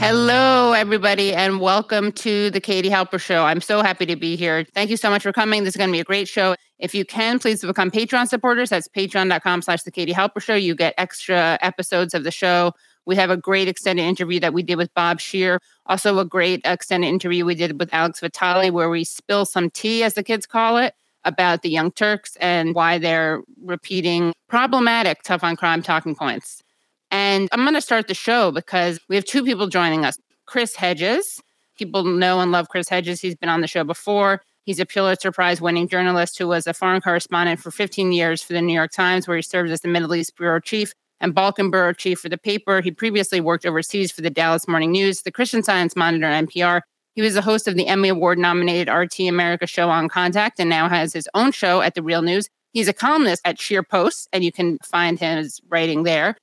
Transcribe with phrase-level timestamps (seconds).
[0.00, 3.44] Hello, everybody, and welcome to the Katie Halper Show.
[3.44, 4.64] I'm so happy to be here.
[4.72, 5.62] Thank you so much for coming.
[5.62, 6.56] This is going to be a great show.
[6.78, 8.70] If you can, please become Patreon supporters.
[8.70, 10.54] That's patreon.com slash the Katie Halper Show.
[10.54, 12.72] You get extra episodes of the show.
[13.04, 15.60] We have a great extended interview that we did with Bob Scheer.
[15.84, 20.02] Also, a great extended interview we did with Alex Vitale, where we spill some tea,
[20.02, 20.94] as the kids call it,
[21.26, 26.62] about the Young Turks and why they're repeating problematic tough on crime talking points.
[27.10, 30.76] And I'm going to start the show because we have two people joining us Chris
[30.76, 31.40] Hedges.
[31.76, 33.20] People know and love Chris Hedges.
[33.20, 34.42] He's been on the show before.
[34.64, 38.52] He's a Pulitzer Prize winning journalist who was a foreign correspondent for 15 years for
[38.52, 41.70] the New York Times, where he served as the Middle East bureau chief and Balkan
[41.70, 42.80] bureau chief for the paper.
[42.80, 46.82] He previously worked overseas for the Dallas Morning News, the Christian Science Monitor, and NPR.
[47.14, 50.70] He was the host of the Emmy Award nominated RT America show on Contact and
[50.70, 52.48] now has his own show at The Real News.
[52.72, 56.36] He's a columnist at Scheer Post, and you can find his writing there.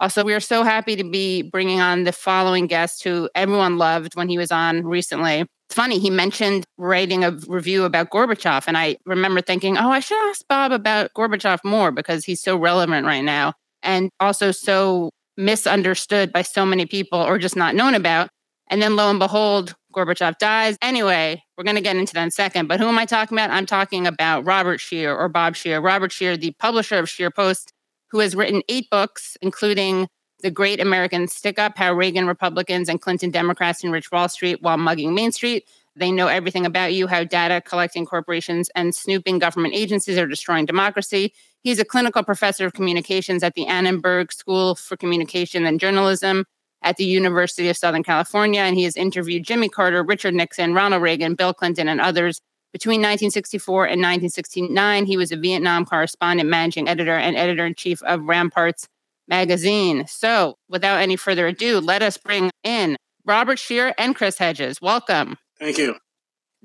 [0.00, 4.16] Also, we are so happy to be bringing on the following guest who everyone loved
[4.16, 5.40] when he was on recently.
[5.40, 8.64] It's funny, he mentioned writing a review about Gorbachev.
[8.66, 12.56] And I remember thinking, oh, I should ask Bob about Gorbachev more because he's so
[12.56, 17.94] relevant right now and also so misunderstood by so many people or just not known
[17.94, 18.28] about.
[18.68, 20.76] And then lo and behold, Gorbachev dies.
[20.82, 22.66] Anyway, we're going to get into that in a second.
[22.66, 23.50] But who am I talking about?
[23.50, 25.80] I'm talking about Robert Scheer or Bob Scheer.
[25.80, 27.72] Robert Scheer, the publisher of Scheer Post,
[28.14, 30.06] who has written eight books, including
[30.40, 34.76] The Great American Stick Up How Reagan Republicans and Clinton Democrats enriched Wall Street while
[34.76, 35.68] mugging Main Street.
[35.96, 40.64] They know everything about you, how data collecting corporations and snooping government agencies are destroying
[40.64, 41.34] democracy.
[41.64, 46.44] He's a clinical professor of communications at the Annenberg School for Communication and Journalism
[46.82, 48.60] at the University of Southern California.
[48.60, 52.40] And he has interviewed Jimmy Carter, Richard Nixon, Ronald Reagan, Bill Clinton, and others
[52.74, 58.02] between 1964 and 1969, he was a Vietnam correspondent, managing editor, and editor in chief
[58.02, 58.88] of Ramparts
[59.28, 60.08] magazine.
[60.08, 64.82] So, without any further ado, let us bring in Robert Scheer and Chris Hedges.
[64.82, 65.36] Welcome.
[65.60, 65.94] Thank you.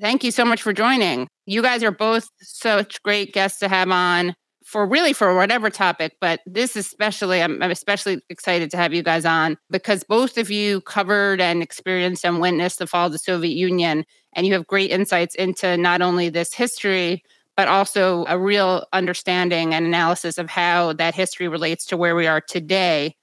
[0.02, 1.28] Thank you so much for joining.
[1.46, 4.34] You guys are both such great guests to have on
[4.70, 9.02] for really for whatever topic, but this especially, I'm, I'm, especially excited to have you
[9.02, 13.18] guys on because both of you covered and experienced and witnessed the fall of the
[13.18, 17.24] Soviet Union, and you have great insights into not only this history,
[17.58, 22.28] but also a real understanding and analysis of how that history relates to where we
[22.28, 23.16] are today.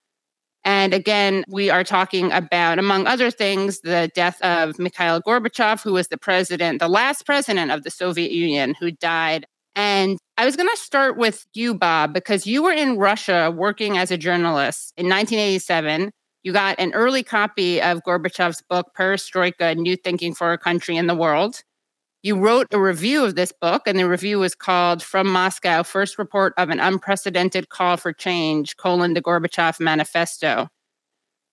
[0.64, 5.92] And again, we are talking about, among other things, the death of Mikhail Gorbachev, who
[5.92, 9.46] was the president, the last president of the Soviet Union, who died
[9.76, 13.98] and I was going to start with you, Bob, because you were in Russia working
[13.98, 16.10] as a journalist in 1987.
[16.42, 21.08] You got an early copy of Gorbachev's book, Perestroika New Thinking for a Country in
[21.08, 21.62] the World.
[22.22, 26.18] You wrote a review of this book, and the review was called From Moscow First
[26.18, 30.68] Report of an Unprecedented Call for Change, colon, the Gorbachev Manifesto.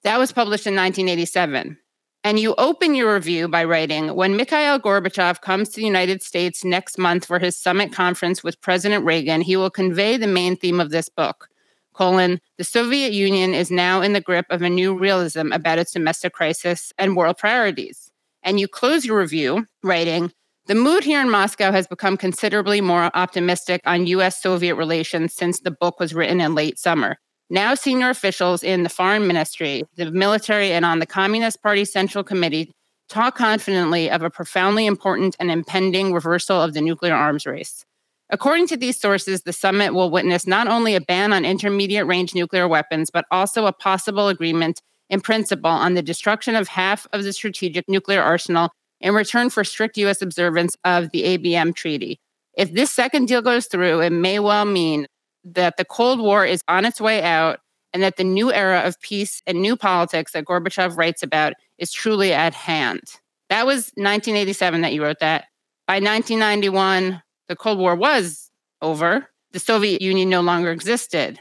[0.04, 1.78] That was published in 1987.
[2.26, 6.64] And you open your review by writing When Mikhail Gorbachev comes to the United States
[6.64, 10.80] next month for his summit conference with President Reagan, he will convey the main theme
[10.80, 11.50] of this book.
[11.94, 15.92] Colon, the Soviet Union is now in the grip of a new realism about its
[15.92, 18.10] domestic crisis and world priorities.
[18.42, 20.32] And you close your review writing,
[20.68, 25.60] the mood here in Moscow has become considerably more optimistic on US Soviet relations since
[25.60, 27.18] the book was written in late summer.
[27.54, 32.24] Now, senior officials in the foreign ministry, the military, and on the Communist Party Central
[32.24, 32.72] Committee
[33.10, 37.86] talk confidently of a profoundly important and impending reversal of the nuclear arms race.
[38.32, 42.34] According to these sources, the summit will witness not only a ban on intermediate range
[42.34, 44.82] nuclear weapons, but also a possible agreement
[45.12, 49.64] in principle on the destruction of half of the strategic nuclear arsenal in return for
[49.64, 50.24] strict U.S.
[50.24, 52.20] observance of the ABM treaty.
[52.58, 55.06] If this second deal goes through, it may well mean
[55.44, 57.60] that the Cold War is on its way out
[57.94, 61.92] and that the new era of peace and new politics that Gorbachev writes about is
[61.92, 63.02] truly at hand.
[63.50, 65.46] That was 1987 that you wrote that.
[65.88, 68.50] By 1991, the Cold War was
[68.82, 69.28] over.
[69.52, 71.40] The Soviet Union no longer existed.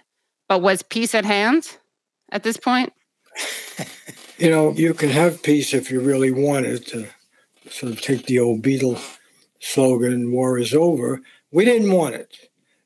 [0.49, 1.79] But was peace at hand
[2.31, 2.93] at this point?
[4.39, 7.07] you know, you can have peace if you really want it to
[7.71, 9.01] sort of take the old Beatle
[9.61, 11.21] slogan, war is over.
[11.51, 12.42] We didn't want it.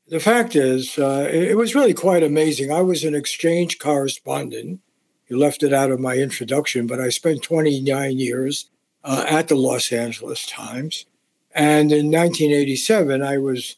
[0.09, 2.71] The fact is, uh, it, was really quite amazing.
[2.71, 4.81] I was an exchange correspondent.
[5.29, 8.71] You left it out of my introduction, but I spent 29 years
[9.03, 11.07] uh, at the Los Angeles Times.
[11.53, 13.75] And in 1987, I was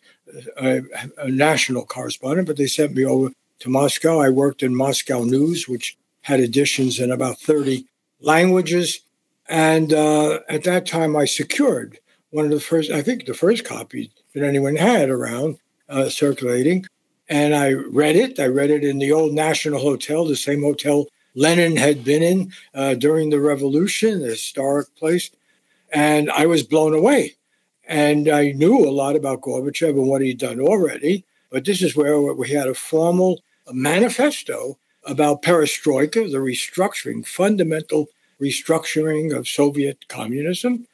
[0.60, 0.82] a,
[1.16, 3.30] a, national correspondent, but they sent me over
[3.60, 4.20] to Moscow.
[4.20, 7.86] I worked in Moscow News, which had editions in about 30
[8.20, 9.00] languages.
[9.48, 13.64] And uh, at that time, I secured one of the first, I think the first
[13.64, 15.58] copy that anyone had around
[15.88, 16.86] uh, circulating.
[17.28, 18.40] And I read it.
[18.40, 22.52] I read it in the old National Hotel, the same hotel Lenin had been in
[22.74, 25.30] uh, during the revolution, the historic place.
[25.92, 27.36] And I was blown away.
[27.86, 31.24] And I knew a lot about Gorbachev and what he'd done already.
[31.50, 33.40] But this is where we had a formal
[33.72, 38.08] manifesto about perestroika, the restructuring, fundamental
[38.40, 40.86] restructuring of Soviet communism,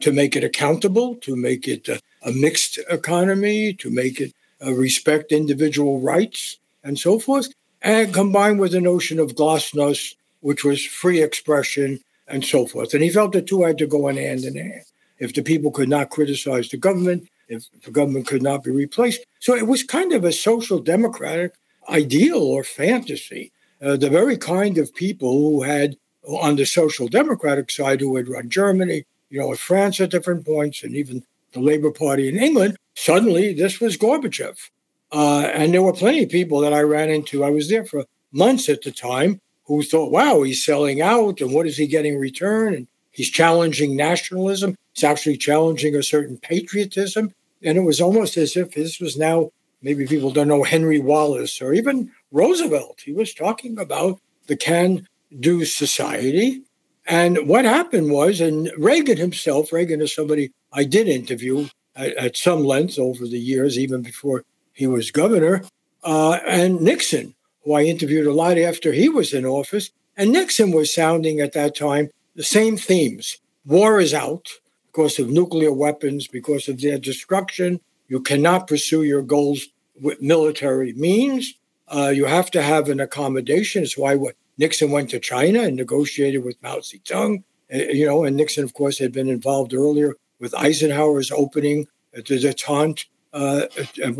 [0.00, 4.34] to make it accountable, to make it a, a mixed economy, to make it
[4.64, 7.48] uh, respect individual rights, and so forth,
[7.82, 12.94] and combined with the notion of glasnost, which was free expression and so forth.
[12.94, 14.84] And he felt the two had to go in hand in hand.
[15.18, 19.24] If the people could not criticize the government, if the government could not be replaced.
[19.40, 21.52] So it was kind of a social democratic
[21.88, 23.52] ideal or fantasy.
[23.80, 28.28] Uh, the very kind of people who had, on the social democratic side, who had
[28.28, 32.76] run Germany, you know, France at different points, and even the Labour Party in England,
[32.96, 34.70] suddenly this was Gorbachev.
[35.12, 37.44] Uh, and there were plenty of people that I ran into.
[37.44, 41.52] I was there for months at the time who thought, wow, he's selling out, and
[41.52, 42.74] what is he getting in return?
[42.74, 44.76] And he's challenging nationalism.
[44.94, 47.32] He's actually challenging a certain patriotism.
[47.62, 49.50] And it was almost as if this was now,
[49.82, 53.00] maybe people don't know Henry Wallace or even Roosevelt.
[53.04, 55.08] He was talking about the can
[55.40, 56.62] do society
[57.06, 62.36] and what happened was, and Reagan himself, Reagan is somebody I did interview at, at
[62.36, 65.64] some length over the years, even before he was governor,
[66.04, 67.34] uh, and Nixon,
[67.64, 69.90] who I interviewed a lot after he was in office.
[70.16, 74.48] And Nixon was sounding at that time the same themes war is out
[74.86, 77.80] because of nuclear weapons, because of their destruction.
[78.08, 79.66] You cannot pursue your goals
[80.00, 81.54] with military means.
[81.88, 83.82] Uh, you have to have an accommodation.
[83.82, 87.42] It's why what Nixon went to China and negotiated with Mao Zedong.
[87.72, 92.26] Uh, you know, and Nixon, of course, had been involved earlier with Eisenhower's opening at
[92.26, 93.66] the detente uh,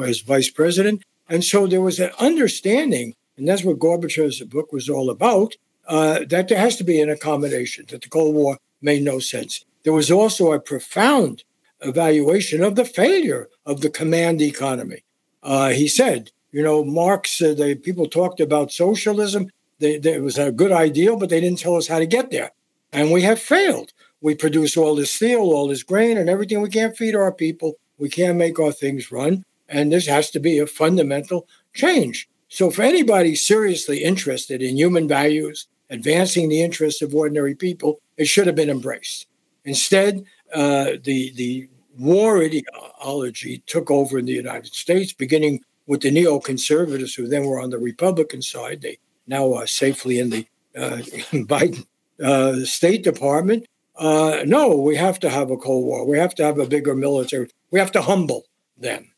[0.03, 1.03] as vice president.
[1.29, 5.57] And so there was an understanding, and that's what Gorbachev's book was all about,
[5.89, 9.65] uh, that there has to be an accommodation, that the Cold War made no sense.
[9.83, 11.45] There was also a profound
[11.81, 15.05] evaluation of the failure of the command economy.
[15.43, 20.23] Uh, he said, you know, Marx, uh, the people talked about socialism they, they, it
[20.23, 22.53] was a good ideal, but they didn't tell us how to get there.
[22.93, 23.93] And we have failed.
[24.21, 26.61] We produce all this steel, all this grain, and everything.
[26.61, 27.75] We can't feed our people.
[27.99, 29.45] We can't make our things run.
[29.69, 32.29] And this has to be a fundamental change.
[32.49, 38.27] So, for anybody seriously interested in human values, advancing the interests of ordinary people, it
[38.27, 39.27] should have been embraced.
[39.65, 40.25] Instead,
[40.55, 41.69] uh, the the
[41.99, 47.61] war ideology took over in the United States, beginning with the neoconservatives, who then were
[47.61, 48.81] on the Republican side.
[48.81, 50.47] They now are safely in the
[50.77, 50.99] uh,
[51.33, 51.87] Biden
[52.23, 53.67] uh, State Department.
[53.97, 56.07] Uh, no, we have to have a Cold War.
[56.07, 57.49] We have to have a bigger military.
[57.71, 58.45] We have to humble
[58.77, 59.13] them.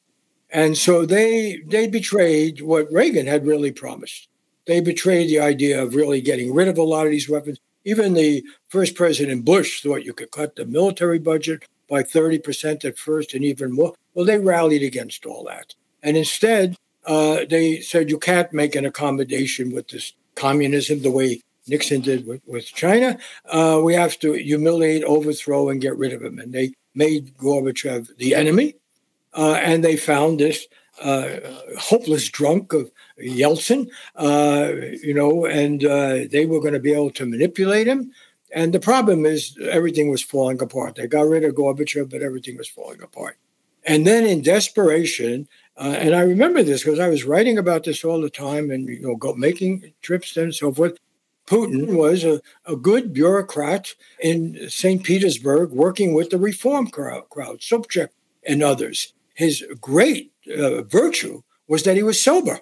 [0.51, 4.29] And so they they betrayed what Reagan had really promised.
[4.67, 7.59] They betrayed the idea of really getting rid of a lot of these weapons.
[7.85, 12.99] Even the first President Bush thought you could cut the military budget by 30% at
[12.99, 13.95] first and even more.
[14.13, 15.75] Well, they rallied against all that.
[16.03, 16.77] And instead,
[17.07, 22.27] uh, they said you can't make an accommodation with this communism the way Nixon did
[22.27, 23.19] with, with China.
[23.47, 26.39] Uh, we have to humiliate, overthrow, and get rid of him.
[26.39, 28.75] And they made Gorbachev the enemy.
[29.35, 30.67] Uh, and they found this
[31.03, 31.39] uh,
[31.79, 34.73] hopeless drunk of Yeltsin, uh,
[35.03, 38.13] you know, and uh, they were going to be able to manipulate him.
[38.53, 40.97] And the problem is everything was falling apart.
[40.97, 43.37] They got rid of Gorbachev, but everything was falling apart.
[43.85, 48.05] And then in desperation, uh, and I remember this because I was writing about this
[48.05, 50.99] all the time and you know go, making trips and so forth.
[51.49, 55.03] Putin was a, a good bureaucrat in St.
[55.03, 58.09] Petersburg working with the reform crowd, crowd Sobchak
[58.47, 59.15] and others.
[59.35, 62.61] His great uh, virtue was that he was sober,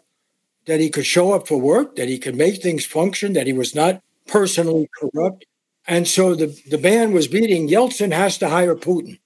[0.66, 3.52] that he could show up for work, that he could make things function, that he
[3.52, 5.46] was not personally corrupt.
[5.88, 9.18] And so the, the band was beating Yeltsin has to hire Putin.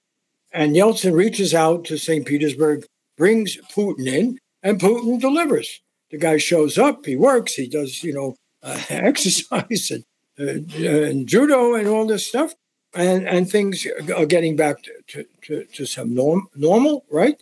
[0.51, 2.25] And Yeltsin reaches out to St.
[2.25, 5.81] Petersburg brings Putin in, and Putin delivers.
[6.09, 10.05] The guy shows up, he works, he does, you know, uh, exercise and,
[10.39, 12.53] uh, and judo and all this stuff,
[12.93, 17.41] and, and things are getting back to, to, to, to some norm, normal, right?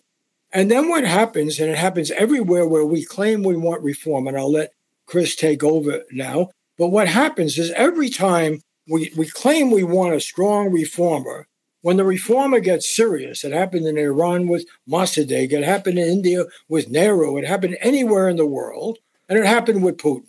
[0.51, 4.38] And then what happens, and it happens everywhere where we claim we want reform, and
[4.38, 4.73] I'll let
[5.05, 6.49] Chris take over now.
[6.77, 11.47] But what happens is every time we, we claim we want a strong reformer,
[11.81, 16.45] when the reformer gets serious, it happened in Iran with Mossadegh, it happened in India
[16.67, 18.97] with Nehru, it happened anywhere in the world,
[19.29, 20.28] and it happened with Putin.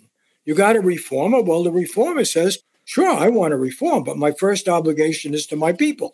[0.51, 1.41] You got a reformer?
[1.41, 5.55] Well, the reformer says, sure, I want to reform, but my first obligation is to
[5.55, 6.13] my people.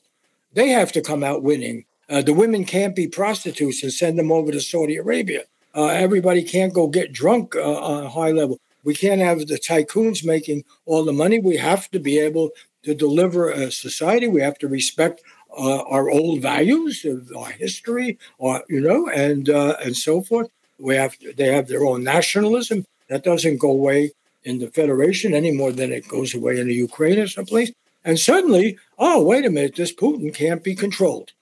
[0.53, 1.86] They have to come out winning.
[2.08, 5.46] Uh, the women can't be prostitutes and send them over to Saudi Arabia.
[5.74, 8.60] Uh, everybody can't go get drunk uh, on a high level.
[8.84, 11.39] We can't have the tycoons making all the money.
[11.39, 12.51] We have to be able
[12.84, 14.27] to deliver a society.
[14.27, 15.24] We have to respect
[15.58, 17.03] uh, our old values
[17.36, 20.51] our history, or you know, and uh, and so forth.
[20.77, 24.12] We have they have their own nationalism that doesn't go away
[24.48, 27.72] in the Federation any more than it goes away in the Ukraine or someplace.
[28.06, 31.34] And suddenly, oh wait a minute, this Putin can't be controlled.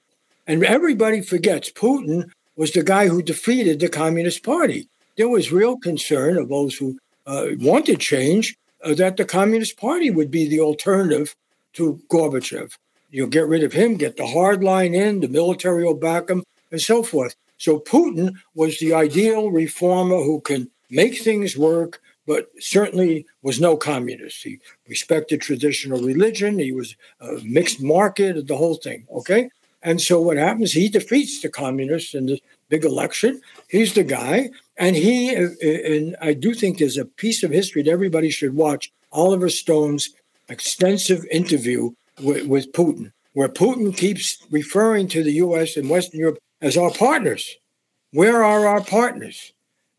[0.47, 4.87] And everybody forgets Putin was the guy who defeated the Communist Party.
[5.17, 10.09] There was real concern of those who uh, wanted change uh, that the Communist Party
[10.11, 11.35] would be the alternative
[11.73, 12.73] to Gorbachev.
[13.11, 16.43] You'll get rid of him, get the hard line in, the military will back him,
[16.71, 17.35] and so forth.
[17.57, 23.77] So Putin was the ideal reformer who can make things work, but certainly was no
[23.77, 24.43] communist.
[24.43, 26.59] He respected traditional religion.
[26.59, 29.05] He was a mixed market, the whole thing.
[29.11, 29.49] Okay.
[29.83, 30.71] And so what happens?
[30.71, 33.39] He defeats the communists in the big election.
[33.69, 34.49] He's the guy.
[34.77, 38.31] And he, uh, uh, and I do think there's a piece of history that everybody
[38.31, 40.09] should watch Oliver Stone's
[40.49, 41.91] extensive interview
[42.21, 46.91] with, with Putin, where Putin keeps referring to the US and Western Europe as our
[46.91, 47.55] partners.
[48.11, 49.53] Where are our partners?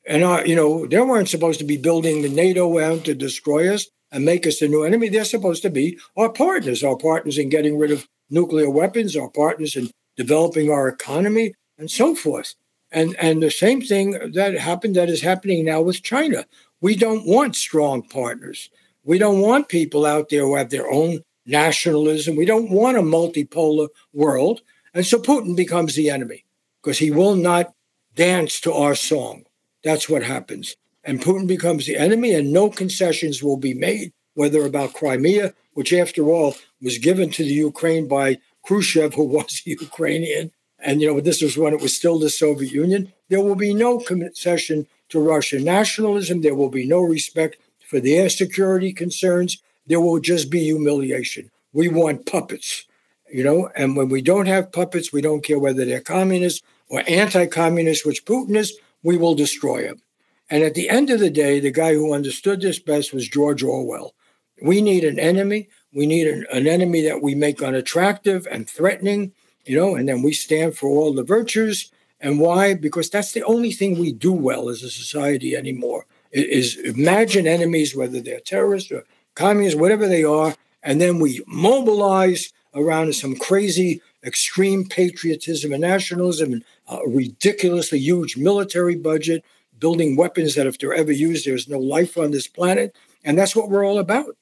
[0.07, 3.89] And, you know, they weren't supposed to be building the NATO out to destroy us
[4.13, 5.09] and make us the new enemy.
[5.09, 9.31] They're supposed to be our partners, our partners in getting rid of nuclear weapons, our
[9.31, 12.55] partners in developing our economy, and so forth.
[12.91, 16.47] And and the same thing that happened that is happening now with China.
[16.81, 18.71] We don't want strong partners.
[19.03, 22.37] We don't want people out there who have their own nationalism.
[22.37, 24.63] We don't want a multipolar world.
[24.95, 26.45] And so Putin becomes the enemy
[26.83, 27.73] because he will not
[28.15, 29.45] dance to our song.
[29.87, 30.75] That's what happens.
[31.05, 35.93] And Putin becomes the enemy, and no concessions will be made, whether about Crimea, which,
[35.93, 40.51] after all, was given to the Ukraine by Khrushchev, who was a Ukrainian.
[40.81, 43.13] And, you know, this was when it was still the Soviet Union.
[43.29, 46.41] There will be no concession to Russian nationalism.
[46.41, 47.57] There will be no respect
[47.89, 49.63] for their security concerns.
[49.87, 51.53] There will just be humiliation.
[51.73, 52.87] We want puppets,
[53.33, 57.05] you know, and when we don't have puppets, we don't care whether they're communists or
[57.07, 58.77] anti communists, which Putin is,
[59.07, 60.03] we will destroy him.
[60.51, 63.63] And at the end of the day, the guy who understood this best was George
[63.63, 64.15] Orwell.
[64.63, 69.33] We need an enemy we need an, an enemy that we make unattractive and threatening,
[69.65, 71.91] you know, and then we stand for all the virtues.
[72.21, 72.75] And why?
[72.75, 76.05] Because that's the only thing we do well as a society anymore.
[76.33, 82.53] Is imagine enemies, whether they're terrorists or communists, whatever they are, and then we mobilize
[82.75, 89.45] around some crazy extreme patriotism and nationalism and a ridiculously huge military budget,
[89.79, 92.95] building weapons that if they're ever used, there's no life on this planet.
[93.25, 94.37] And that's what we're all about.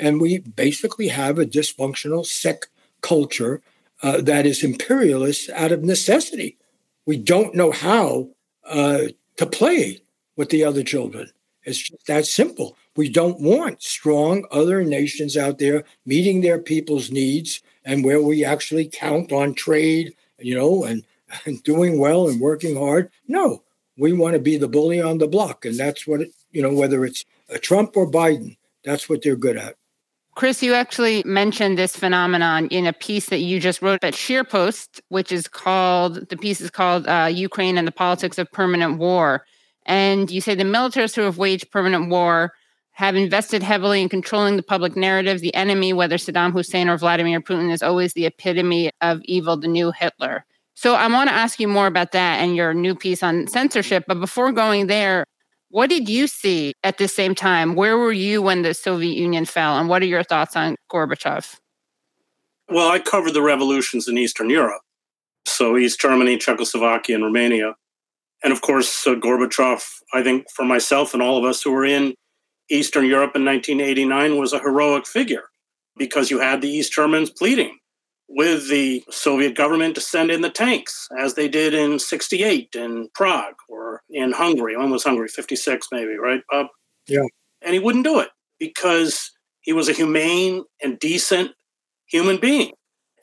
[0.00, 2.66] And we basically have a dysfunctional, sick
[3.00, 3.60] culture
[4.02, 6.56] uh, that is imperialist out of necessity.
[7.04, 8.28] We don't know how
[8.64, 10.02] uh, to play
[10.36, 11.30] with the other children.
[11.64, 12.76] It's just that simple.
[12.96, 18.44] We don't want strong other nations out there meeting their people's needs and where we
[18.44, 21.04] actually count on trade, you know, and,
[21.44, 23.10] and doing well and working hard.
[23.26, 23.62] No,
[23.96, 25.64] we want to be the bully on the block.
[25.64, 27.24] And that's what, it, you know, whether it's
[27.60, 29.76] Trump or Biden, that's what they're good at.
[30.34, 35.00] Chris, you actually mentioned this phenomenon in a piece that you just wrote at ScheerPost,
[35.08, 39.44] which is called, the piece is called uh, Ukraine and the Politics of Permanent War.
[39.84, 42.52] And you say the militaries who have waged permanent war
[42.92, 45.40] have invested heavily in controlling the public narrative.
[45.40, 49.66] The enemy, whether Saddam Hussein or Vladimir Putin, is always the epitome of evil, the
[49.66, 50.44] new Hitler.
[50.78, 54.04] So I want to ask you more about that and your new piece on censorship.
[54.06, 55.24] But before going there,
[55.70, 57.74] what did you see at the same time?
[57.74, 59.76] Where were you when the Soviet Union fell?
[59.76, 61.56] And what are your thoughts on Gorbachev?
[62.68, 64.82] Well, I covered the revolutions in Eastern Europe.
[65.46, 67.74] So, East Germany, Czechoslovakia, and Romania.
[68.44, 69.82] And of course, uh, Gorbachev,
[70.14, 72.14] I think for myself and all of us who were in
[72.70, 75.48] Eastern Europe in 1989, was a heroic figure
[75.96, 77.78] because you had the East Germans pleading
[78.28, 83.08] with the Soviet government to send in the tanks, as they did in 68 in
[83.14, 84.76] Prague or in Hungary.
[84.76, 85.28] When was Hungary?
[85.28, 86.66] 56, maybe, right, Bob?
[87.06, 87.24] Yeah.
[87.62, 91.52] And he wouldn't do it because he was a humane and decent
[92.06, 92.72] human being.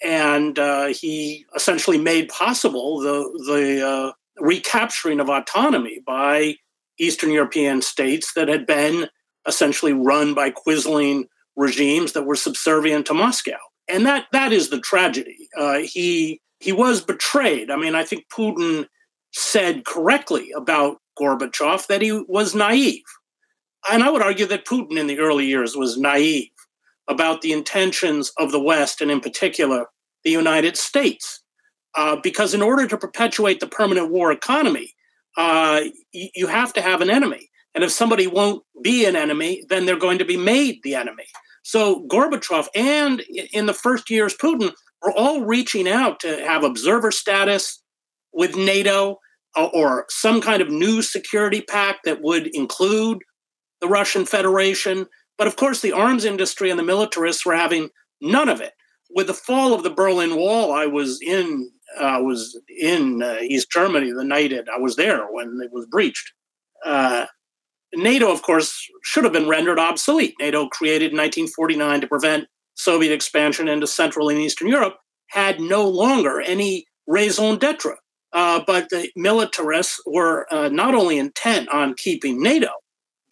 [0.03, 6.55] And uh, he essentially made possible the, the uh, recapturing of autonomy by
[6.99, 9.07] Eastern European states that had been
[9.47, 13.57] essentially run by quisling regimes that were subservient to Moscow.
[13.87, 15.49] And that that is the tragedy.
[15.57, 17.69] Uh, he he was betrayed.
[17.69, 18.87] I mean, I think Putin
[19.31, 23.03] said correctly about Gorbachev that he was naive.
[23.91, 26.49] And I would argue that Putin in the early years was naive
[27.07, 29.85] about the intentions of the West and, in particular,
[30.23, 31.41] the United States.
[31.95, 34.93] Uh, because in order to perpetuate the permanent war economy,
[35.37, 35.81] uh,
[36.13, 37.49] y- you have to have an enemy.
[37.73, 41.25] And if somebody won't be an enemy, then they're going to be made the enemy.
[41.65, 47.09] So Gorbachev and in the first years, Putin were all reaching out to have observer
[47.09, 47.81] status
[48.31, 49.17] with NATO
[49.57, 53.17] uh, or some kind of new security pact that would include
[53.81, 55.07] the Russian Federation.
[55.39, 57.89] But of course, the arms industry and the militarists were having
[58.21, 58.73] none of it.
[59.09, 63.71] With the fall of the Berlin Wall, I was in uh, was in uh, East
[63.71, 66.31] Germany the night it I was there when it was breached.
[66.85, 67.25] Uh,
[67.95, 70.35] NATO, of course, should have been rendered obsolete.
[70.39, 74.97] NATO, created in 1949 to prevent Soviet expansion into Central and Eastern Europe,
[75.27, 77.95] had no longer any raison d'etre.
[78.33, 82.69] Uh, but the militarists were uh, not only intent on keeping NATO,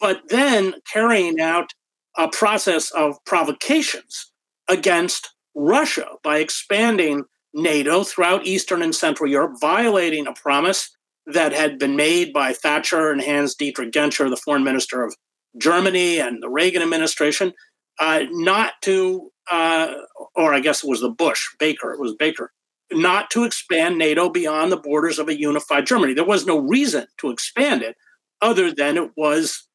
[0.00, 1.70] but then carrying out
[2.16, 4.32] a process of provocations
[4.68, 10.90] against Russia by expanding NATO throughout Eastern and Central Europe, violating a promise
[11.26, 15.14] that had been made by Thatcher and Hans Dietrich Genscher, the foreign minister of
[15.58, 17.52] Germany and the Reagan administration,
[17.98, 19.94] uh, not to, uh,
[20.34, 22.52] or I guess it was the Bush, Baker, it was Baker,
[22.92, 26.12] not to expand NATO beyond the borders of a unified Germany.
[26.12, 27.96] There was no reason to expand it
[28.42, 29.66] other than it was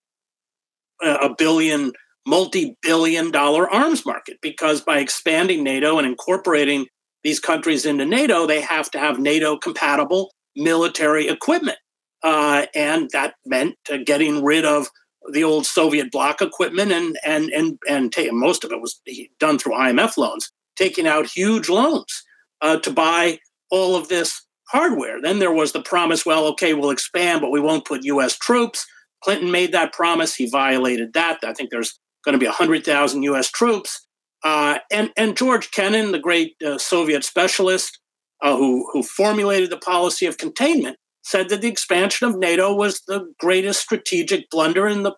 [1.01, 1.93] a billion,
[2.27, 6.87] multi billion dollar arms market, because by expanding NATO and incorporating
[7.23, 11.77] these countries into NATO, they have to have NATO compatible military equipment.
[12.21, 14.89] Uh, and that meant uh, getting rid of
[15.31, 18.99] the old Soviet bloc equipment, and and and and ta- most of it was
[19.39, 22.23] done through IMF loans, taking out huge loans
[22.61, 25.21] uh, to buy all of this hardware.
[25.21, 28.37] Then there was the promise: well, okay, we'll expand, but we won't put U.S.
[28.37, 28.85] troops.
[29.23, 31.39] Clinton made that promise; he violated that.
[31.43, 33.49] I think there's going to be hundred thousand U.S.
[33.49, 34.05] troops.
[34.43, 37.99] Uh, and and George Kennan, the great uh, Soviet specialist,
[38.41, 43.01] uh, who, who formulated the policy of containment, said that the expansion of NATO was
[43.01, 45.13] the greatest strategic blunder in the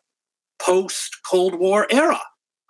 [0.60, 2.19] post Cold War era.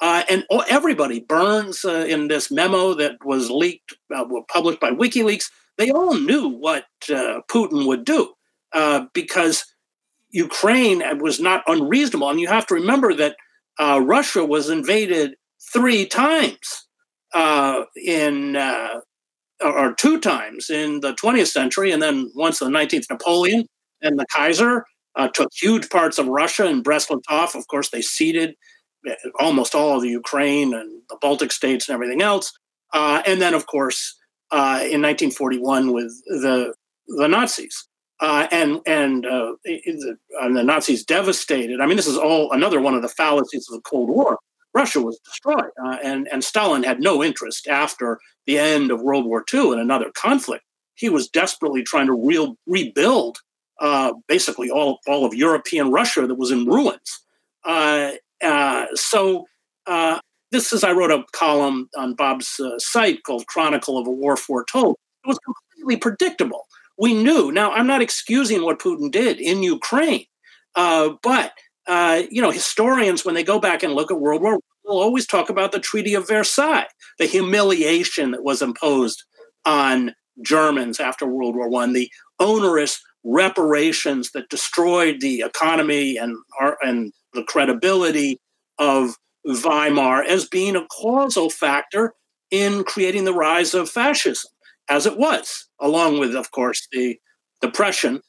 [0.01, 5.45] Uh, and everybody, Burns, uh, in this memo that was leaked, uh, published by WikiLeaks,
[5.77, 8.33] they all knew what uh, Putin would do
[8.73, 9.65] uh, because
[10.31, 12.29] Ukraine was not unreasonable.
[12.29, 13.35] And you have to remember that
[13.79, 15.35] Russia was invaded
[15.71, 16.87] three times
[17.95, 18.53] in
[19.63, 23.65] or two times in the 20th century, and then once the 19th Napoleon
[24.01, 27.55] and the Kaiser uh, took huge parts of Russia and Brest-Litovsk.
[27.55, 28.55] Of course, they ceded
[29.07, 32.51] uh, almost all of the Ukraine and the Baltic states and everything else.
[32.93, 34.17] Uh, and then, of course,
[34.51, 36.73] uh, in 1941 with the
[37.07, 37.87] the Nazis.
[38.19, 41.81] Uh, and and, uh, and the Nazis devastated.
[41.81, 44.37] I mean, this is all another one of the fallacies of the Cold War.
[44.73, 49.25] Russia was destroyed, uh, and and Stalin had no interest after the end of World
[49.25, 50.63] War II in another conflict.
[50.95, 53.39] He was desperately trying to real, rebuild
[53.81, 57.23] uh, basically all all of European Russia that was in ruins.
[57.65, 58.11] Uh,
[58.43, 59.45] uh so
[59.87, 60.19] uh,
[60.51, 64.37] this is I wrote a column on Bob's uh, site called "Chronicle of a War
[64.37, 66.67] Foretold." It was completely predictable.
[66.97, 67.51] We knew.
[67.51, 70.25] Now I'm not excusing what Putin did in Ukraine,
[70.75, 71.53] but
[71.91, 75.27] uh, you know, historians, when they go back and look at World War, will always
[75.27, 76.87] talk about the Treaty of Versailles,
[77.19, 79.25] the humiliation that was imposed
[79.65, 86.37] on Germans after World War One, the onerous reparations that destroyed the economy and
[86.81, 88.39] and the credibility
[88.79, 92.13] of Weimar as being a causal factor
[92.51, 94.49] in creating the rise of fascism,
[94.89, 97.19] as it was, along with, of course, the
[97.59, 98.21] depression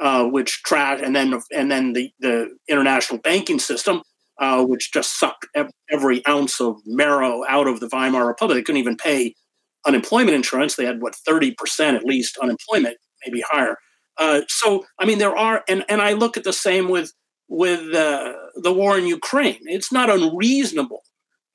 [0.00, 4.02] uh, which trash, and then and then the the international banking system,
[4.40, 5.46] uh, which just sucked
[5.90, 8.56] every ounce of marrow out of the Weimar Republic.
[8.56, 9.34] They couldn't even pay
[9.86, 10.76] unemployment insurance.
[10.76, 13.76] They had what thirty percent at least unemployment, maybe higher.
[14.18, 17.12] Uh, so I mean, there are, and and I look at the same with
[17.48, 19.60] with uh, the war in Ukraine.
[19.62, 21.02] It's not unreasonable,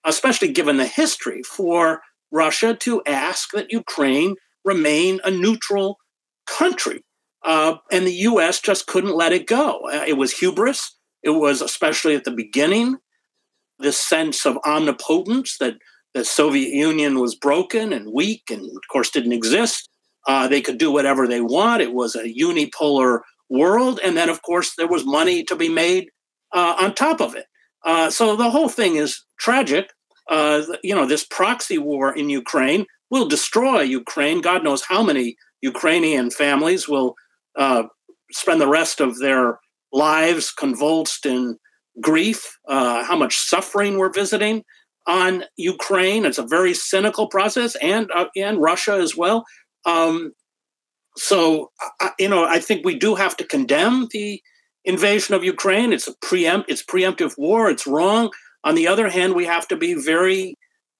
[0.06, 2.02] especially given the history, for
[2.32, 5.98] Russia to ask that Ukraine remain a neutral
[6.48, 7.04] country.
[7.44, 8.60] Uh, and the U.S.
[8.60, 9.82] just couldn't let it go.
[9.92, 10.96] Uh, it was hubris.
[11.24, 12.98] It was, especially at the beginning,
[13.80, 15.76] this sense of omnipotence that
[16.14, 19.90] the Soviet Union was broken and weak and, of course, didn't exist.
[20.28, 21.82] Uh, they could do whatever they want.
[21.82, 24.00] It was a unipolar world.
[24.04, 26.10] And then, of course, there was money to be made
[26.54, 27.46] uh, on top of it.
[27.84, 29.92] Uh, so the whole thing is tragic.
[30.30, 34.42] Uh, you know, this proxy war in Ukraine will destroy Ukraine.
[34.42, 37.16] God knows how many Ukrainian families will
[37.58, 37.84] uh,
[38.32, 39.60] spend the rest of their
[39.92, 41.58] lives convulsed in
[42.00, 44.64] grief, uh, how much suffering we're visiting
[45.08, 46.26] on Ukraine.
[46.26, 49.46] It's a very cynical process, and uh, and Russia as well.
[49.86, 50.34] Um,
[51.18, 51.72] so,
[52.18, 54.42] you know, I think we do have to condemn the
[54.86, 55.92] invasion of Ukraine.
[55.94, 57.70] It's a preempt, it's preemptive war.
[57.70, 58.32] It's wrong.
[58.64, 60.56] On the other hand, we have to be very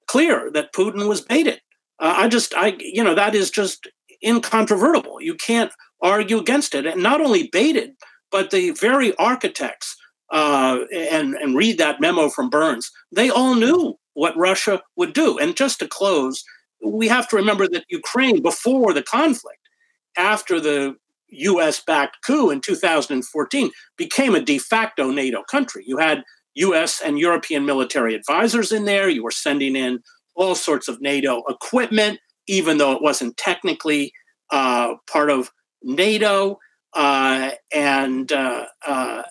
[0.08, 1.60] clear that Putin was baited.
[1.98, 3.88] Uh, I just, I, you know, that is just
[4.24, 5.20] incontrovertible.
[5.20, 6.86] You can't argue against it.
[6.86, 7.92] And not only baited,
[8.30, 9.96] but the very architects
[10.30, 12.90] uh, and and read that memo from Burns.
[13.14, 15.38] They all knew what Russia would do.
[15.38, 16.42] And just to close,
[16.84, 19.68] we have to remember that Ukraine, before the conflict,
[20.16, 20.96] after the
[21.28, 25.84] US backed coup in 2014, became a de facto NATO country.
[25.86, 29.08] You had US and European military advisors in there.
[29.08, 30.00] You were sending in
[30.34, 34.12] all sorts of NATO equipment, even though it wasn't technically
[34.50, 35.50] uh, part of
[35.84, 36.58] NATO.
[36.94, 39.22] Uh, and uh, uh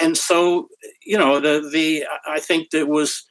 [0.00, 0.68] and so
[1.04, 3.24] you know the the I think that was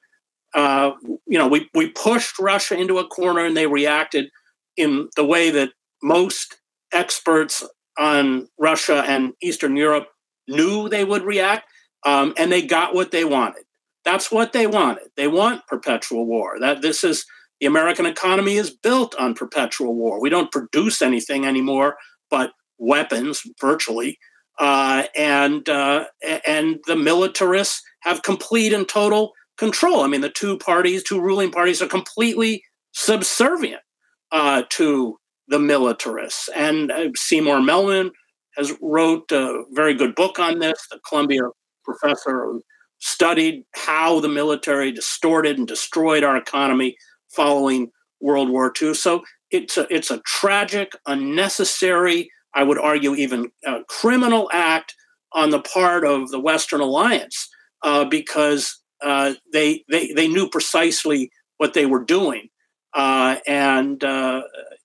[0.53, 0.91] uh,
[1.25, 4.29] you know we we pushed Russia into a corner and they reacted
[4.77, 5.69] in the way that
[6.01, 6.57] most
[6.91, 7.63] experts
[7.97, 10.07] on Russia and Eastern Europe
[10.47, 11.65] knew they would react,
[12.05, 13.63] um, and they got what they wanted.
[14.03, 15.09] That's what they wanted.
[15.15, 16.59] They want perpetual war.
[16.59, 17.25] That this is
[17.61, 20.19] the American economy is built on perpetual war.
[20.19, 21.95] We don't produce anything anymore
[22.33, 24.17] but weapons, virtually,
[24.57, 26.05] uh, and uh,
[26.47, 30.01] and the militarists have complete and total control.
[30.01, 33.83] I mean, the two parties, two ruling parties, are completely subservient
[34.31, 36.49] uh, to the militarists.
[36.55, 38.09] And uh, Seymour Melman
[38.57, 40.87] has wrote a very good book on this.
[40.89, 41.43] The Columbia
[41.85, 42.63] professor who
[42.97, 46.95] studied how the military distorted and destroyed our economy
[47.29, 48.95] following World War II.
[48.95, 49.21] So
[49.53, 54.95] it's a, it's a tragic, unnecessary, I would argue, even a criminal act
[55.31, 57.49] on the part of the Western Alliance
[57.83, 62.49] uh, because uh, they, they they knew precisely what they were doing,
[62.93, 64.43] uh, and, uh,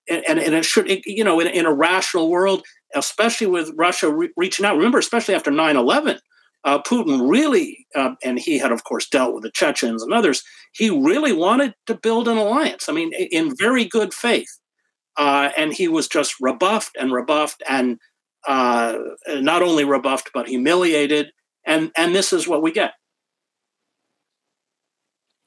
[0.09, 2.63] and and it should it, you know in, in, a rational world,
[2.95, 4.75] especially with Russia re- reaching out.
[4.75, 6.19] Remember, especially after 9-11,
[6.65, 10.43] uh, Putin really, uh, and he had of course dealt with the Chechens and others.
[10.73, 12.89] He really wanted to build an alliance.
[12.89, 14.58] I mean, in very good faith,
[15.19, 17.99] Uh, and he was just rebuffed and rebuffed and
[18.47, 21.27] uh, not only rebuffed but humiliated.
[21.65, 22.93] And and this is what we get.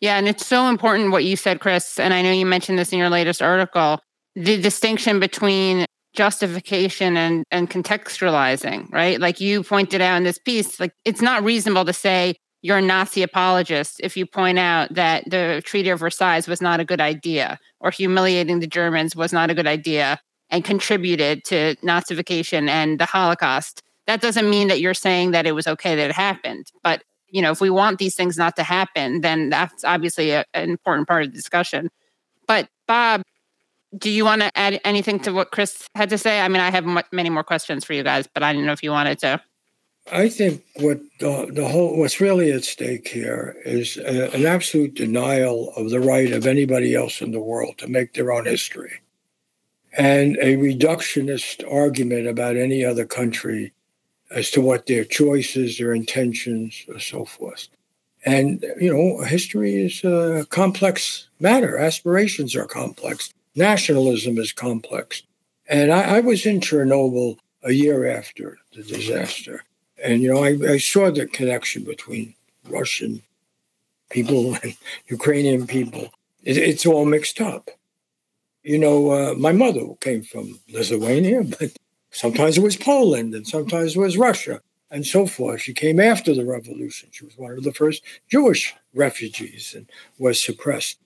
[0.01, 1.99] Yeah, and it's so important what you said, Chris.
[1.99, 3.99] And I know you mentioned this in your latest article
[4.35, 9.21] the distinction between justification and, and contextualizing, right?
[9.21, 12.83] Like you pointed out in this piece, like it's not reasonable to say you're a
[12.83, 17.01] Nazi apologist if you point out that the Treaty of Versailles was not a good
[17.01, 22.99] idea or humiliating the Germans was not a good idea and contributed to Nazification and
[22.99, 23.83] the Holocaust.
[24.07, 27.41] That doesn't mean that you're saying that it was okay that it happened, but you
[27.41, 31.09] know, if we want these things not to happen, then that's obviously a, an important
[31.09, 31.89] part of the discussion.
[32.47, 33.23] But Bob,
[33.97, 36.41] do you want to add anything to what Chris had to say?
[36.41, 38.73] I mean, I have m- many more questions for you guys, but I didn't know
[38.73, 39.41] if you wanted to.
[40.11, 44.95] I think what the, the whole what's really at stake here is a, an absolute
[44.95, 49.01] denial of the right of anybody else in the world to make their own history,
[49.97, 53.73] and a reductionist argument about any other country
[54.31, 57.69] as to what their choices, their intentions, or so forth.
[58.25, 61.77] And, you know, history is a complex matter.
[61.77, 63.33] Aspirations are complex.
[63.55, 65.23] Nationalism is complex.
[65.69, 69.65] And I, I was in Chernobyl a year after the disaster.
[70.03, 72.35] And, you know, I, I saw the connection between
[72.69, 73.23] Russian
[74.11, 74.77] people and
[75.09, 76.13] Ukrainian people.
[76.43, 77.71] It, it's all mixed up.
[78.63, 81.73] You know, uh, my mother came from Lithuania, but
[82.13, 84.61] Sometimes it was Poland and sometimes it was Russia
[84.91, 85.63] and so forth.
[85.63, 87.09] She came after the revolution.
[87.11, 90.99] She was one of the first Jewish refugees and was suppressed.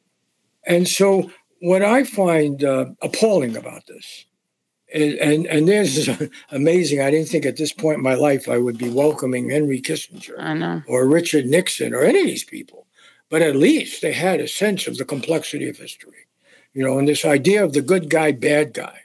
[0.66, 1.30] And so,
[1.60, 4.26] what I find uh, appalling about this,
[4.92, 7.00] and, and, and this is amazing.
[7.00, 10.38] I didn't think at this point in my life I would be welcoming Henry Kissinger
[10.86, 12.86] or Richard Nixon or any of these people,
[13.28, 16.26] but at least they had a sense of the complexity of history,
[16.72, 19.00] you know, and this idea of the good guy, bad guy,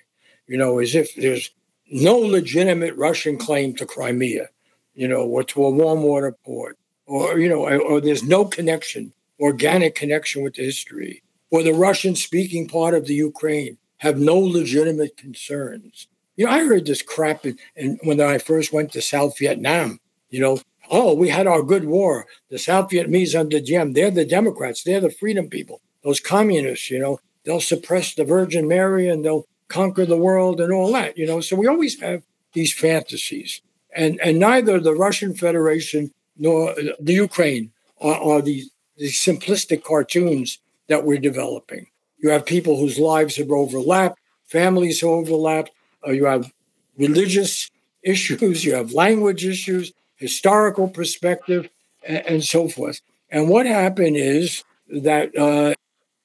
[0.47, 1.51] you know, as if there's
[1.91, 4.49] no legitimate Russian claim to Crimea,
[4.93, 9.13] you know, or to a warm water port, or, you know, or there's no connection,
[9.39, 14.37] organic connection with the history, or the Russian speaking part of the Ukraine have no
[14.37, 16.07] legitimate concerns.
[16.35, 19.99] You know, I heard this crap in, in, when I first went to South Vietnam.
[20.31, 20.59] You know,
[20.89, 22.25] oh, we had our good war.
[22.49, 25.81] The South Vietnamese under Diem, they're the Democrats, they're the freedom people.
[26.03, 30.73] Those communists, you know, they'll suppress the Virgin Mary and they'll conquer the world and
[30.73, 31.15] all that.
[31.15, 33.61] You know, so we always have these fantasies,
[33.95, 40.57] and and neither the Russian Federation nor the Ukraine are, are these, these simplistic cartoons
[40.87, 41.85] that we're developing.
[42.21, 45.71] You have people whose lives have overlapped, families have overlapped.
[46.05, 46.51] Uh, you have
[46.97, 47.69] religious
[48.03, 51.69] issues, you have language issues, historical perspective,
[52.07, 53.01] and, and so forth.
[53.29, 55.73] And what happened is that uh,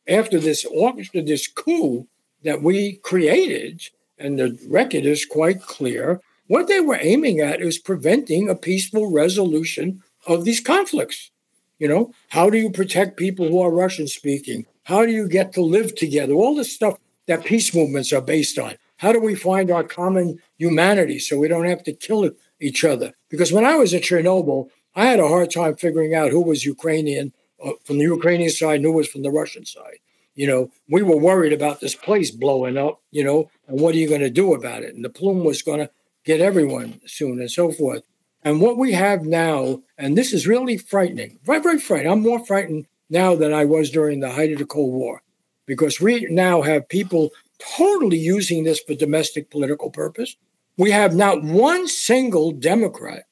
[0.08, 2.06] after this after this coup
[2.44, 7.78] that we created, and the record is quite clear, what they were aiming at is
[7.78, 11.30] preventing a peaceful resolution of these conflicts.
[11.78, 14.66] You know, how do you protect people who are Russian speaking?
[14.86, 16.32] How do you get to live together?
[16.34, 16.96] All the stuff
[17.26, 18.76] that peace movements are based on.
[18.98, 23.12] How do we find our common humanity so we don't have to kill each other?
[23.28, 26.64] Because when I was at Chernobyl, I had a hard time figuring out who was
[26.64, 27.32] Ukrainian
[27.64, 29.98] uh, from the Ukrainian side and who was from the Russian side.
[30.36, 33.98] You know, we were worried about this place blowing up, you know, and what are
[33.98, 34.94] you going to do about it?
[34.94, 35.90] And the plume was going to
[36.24, 38.04] get everyone soon and so forth.
[38.44, 42.12] And what we have now, and this is really frightening, very, very frightening.
[42.12, 45.22] I'm more frightened now than I was during the height of the Cold War
[45.66, 50.36] because we now have people totally using this for domestic political purpose.
[50.76, 53.24] We have not one single Democrat.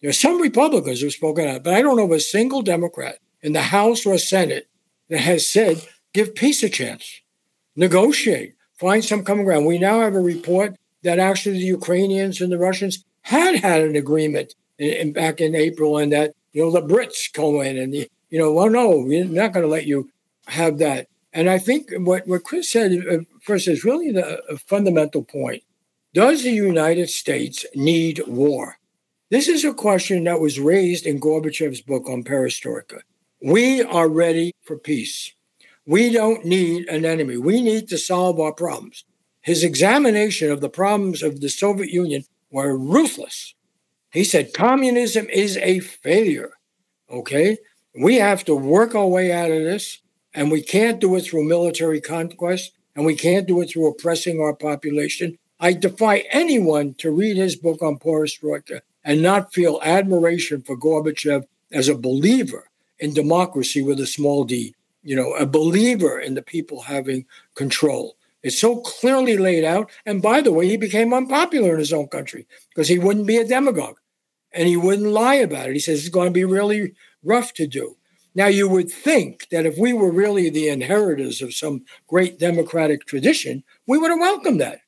[0.00, 3.18] There are some Republicans who've spoken out, but I don't know of a single Democrat
[3.42, 4.68] in the House or Senate
[5.08, 7.20] that has said, give peace a chance,
[7.76, 9.66] negotiate, find some common ground.
[9.66, 13.96] We now have a report that actually the Ukrainians and the Russians had had an
[13.96, 17.92] agreement in, in, back in April, and that you know the Brits go in and
[17.92, 20.10] the, you know, well, no, we're not going to let you
[20.48, 21.06] have that.
[21.32, 25.62] And I think what, what Chris said uh, first is really the fundamental point.
[26.12, 28.78] Does the United States need war?
[29.30, 33.02] This is a question that was raised in Gorbachev's book on perestroika.
[33.40, 35.32] We are ready for peace.
[35.86, 37.36] We don't need an enemy.
[37.36, 39.04] We need to solve our problems.
[39.42, 43.54] His examination of the problems of the Soviet Union were ruthless.
[44.12, 46.54] He said communism is a failure.
[47.08, 47.58] Okay?
[47.94, 50.00] We have to work our way out of this,
[50.34, 54.40] and we can't do it through military conquest, and we can't do it through oppressing
[54.40, 55.38] our population.
[55.60, 61.44] I defy anyone to read his book on perestroika and not feel admiration for Gorbachev
[61.70, 66.42] as a believer in democracy with a small d, you know, a believer in the
[66.42, 68.16] people having control.
[68.42, 69.90] It's so clearly laid out.
[70.04, 73.36] And by the way, he became unpopular in his own country because he wouldn't be
[73.36, 73.96] a demagogue
[74.52, 75.74] and he wouldn't lie about it.
[75.74, 77.96] He says it's going to be really rough to do.
[78.34, 83.06] Now, you would think that if we were really the inheritors of some great democratic
[83.06, 84.80] tradition, we would have welcomed that.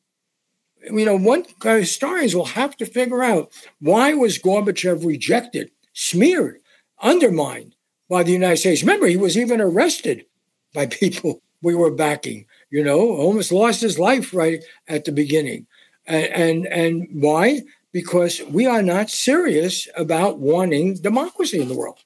[0.82, 6.60] You know, one uh, historians will have to figure out why was Gorbachev rejected, smeared,
[7.00, 7.74] undermined
[8.08, 8.82] by the United States.
[8.82, 10.26] Remember, he was even arrested
[10.74, 12.46] by people we were backing.
[12.70, 15.66] You know, almost lost his life right at the beginning,
[16.06, 17.62] and and, and why?
[17.96, 22.04] because we are not serious about wanting democracy in the world.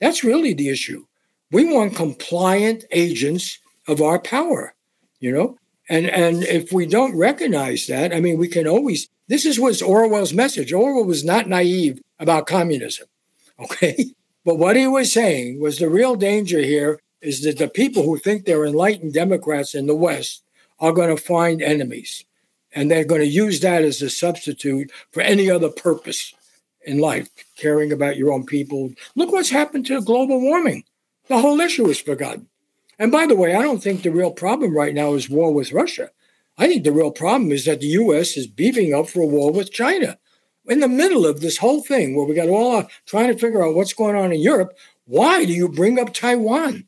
[0.00, 1.06] That's really the issue.
[1.50, 4.74] We want compliant agents of our power,
[5.20, 5.58] you know?
[5.88, 9.82] And and if we don't recognize that, I mean, we can always this is what's
[9.82, 10.72] Orwell's message.
[10.72, 13.06] Orwell was not naive about communism.
[13.56, 14.06] Okay.
[14.44, 18.18] But what he was saying was the real danger here is that the people who
[18.18, 20.42] think they're enlightened Democrats in the West
[20.80, 22.24] are going to find enemies
[22.72, 26.34] and they're going to use that as a substitute for any other purpose
[26.86, 28.92] in life, caring about your own people.
[29.14, 30.84] Look what's happened to global warming.
[31.28, 32.48] The whole issue is forgotten.
[32.98, 35.72] And by the way, I don't think the real problem right now is war with
[35.72, 36.10] Russia.
[36.56, 39.50] I think the real problem is that the US is beefing up for a war
[39.50, 40.18] with China.
[40.66, 43.64] In the middle of this whole thing where we got all our, trying to figure
[43.64, 46.86] out what's going on in Europe, why do you bring up Taiwan?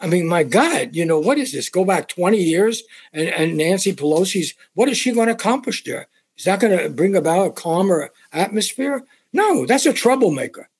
[0.00, 1.68] I mean, my God, you know, what is this?
[1.68, 6.08] Go back 20 years and, and Nancy Pelosi's, what is she going to accomplish there?
[6.40, 9.04] Is that going to bring about a calmer atmosphere?
[9.30, 10.70] No, that's a troublemaker.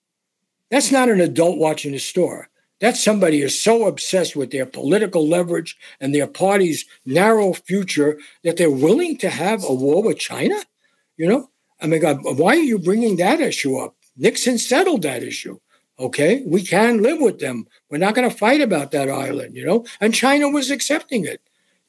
[0.71, 2.49] That's not an adult watching the store.
[2.81, 8.57] That's somebody who's so obsessed with their political leverage and their party's narrow future that
[8.57, 10.55] they're willing to have a war with China.
[11.19, 13.95] You know, I mean, God, why are you bringing that issue up?
[14.17, 15.59] Nixon settled that issue.
[15.99, 17.67] Okay, we can live with them.
[17.91, 19.85] We're not going to fight about that island, you know?
[20.01, 21.43] And China was accepting it.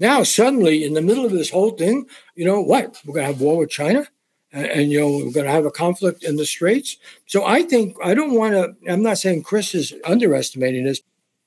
[0.10, 2.86] Now, suddenly, in the middle of this whole thing, you know what?
[3.06, 4.08] We're going to have war with China?
[4.52, 6.98] And, and, you know, we're going to have a conflict in the Straits.
[7.28, 11.02] So I think, I don't want to, I'm not saying Chris is underestimating this,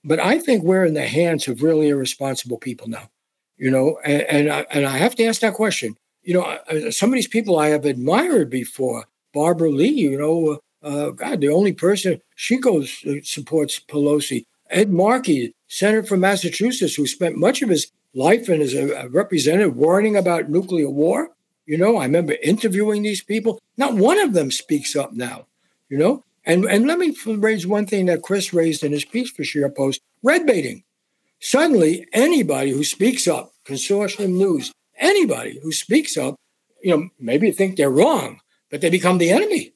[0.04, 3.06] but I think we're in the hands of really irresponsible people now.
[3.56, 5.96] you know, and, and I, and I have to ask that question.
[6.22, 11.10] You know, some of these people I have admired before, Barbara Lee, you know, uh,
[11.10, 14.44] God, the only person she goes uh, supports Pelosi.
[14.70, 19.76] Ed Markey, senator from Massachusetts, who spent much of his life and as a representative
[19.76, 21.30] warning about nuclear war.
[21.66, 23.60] You know, I remember interviewing these people.
[23.76, 25.46] Not one of them speaks up now.
[25.88, 29.30] You know, and and let me raise one thing that Chris raised in his piece
[29.30, 30.84] for Scheer Post red baiting.
[31.40, 36.36] Suddenly, anybody who speaks up, consortium news, anybody who speaks up,
[36.82, 39.74] you know, maybe think they're wrong, but they become the enemy.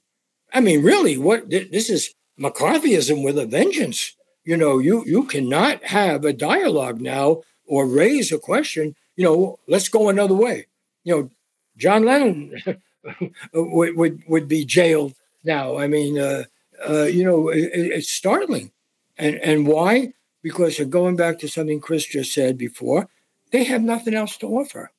[0.52, 4.14] I mean, really, what this is McCarthyism with a vengeance.
[4.44, 8.96] You know, you you cannot have a dialogue now or raise a question.
[9.16, 10.66] You know, let's go another way.
[11.04, 11.30] You know,
[11.76, 12.60] John Lennon
[13.54, 15.78] would, would would be jailed now.
[15.78, 16.44] I mean, uh,
[16.88, 18.72] uh, you know, it, it's startling,
[19.16, 20.12] and and why?
[20.42, 23.08] Because going back to something Chris just said before,
[23.50, 24.90] they have nothing else to offer.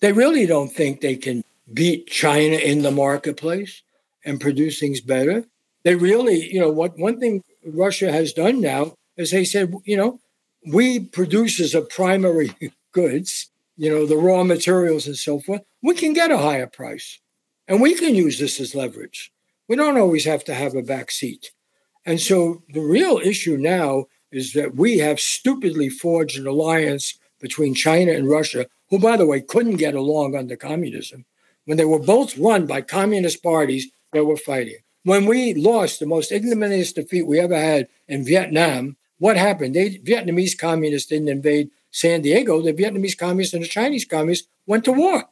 [0.00, 3.82] They really don't think they can beat China in the marketplace
[4.24, 5.44] and produce things better.
[5.82, 9.96] They really, you know, what one thing Russia has done now is they said, you
[9.96, 10.20] know,
[10.66, 12.52] we producers of primary
[12.92, 17.20] goods, you know, the raw materials and so forth, we can get a higher price.
[17.66, 19.32] And we can use this as leverage.
[19.68, 21.52] We don't always have to have a back seat.
[22.04, 27.74] And so the real issue now is that we have stupidly forged an alliance between
[27.74, 31.24] China and Russia, who, by the way, couldn't get along under communism.
[31.64, 34.78] When they were both run by communist parties that were fighting.
[35.04, 39.74] When we lost the most ignominious defeat we ever had in Vietnam, what happened?
[39.76, 42.60] They Vietnamese communists didn't invade San Diego.
[42.60, 45.26] The Vietnamese communists and the Chinese communists went to war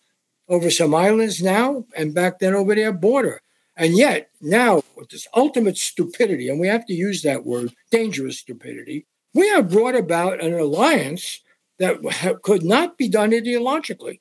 [0.49, 3.41] over some islands now and back then over their border.
[3.77, 8.39] And yet, now, with this ultimate stupidity, and we have to use that word, dangerous
[8.39, 11.41] stupidity, we have brought about an alliance
[11.79, 14.21] that could not be done ideologically,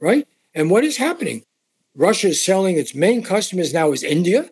[0.00, 0.26] right?
[0.54, 1.44] And what is happening?
[1.94, 4.50] Russia is selling its main customers now is India.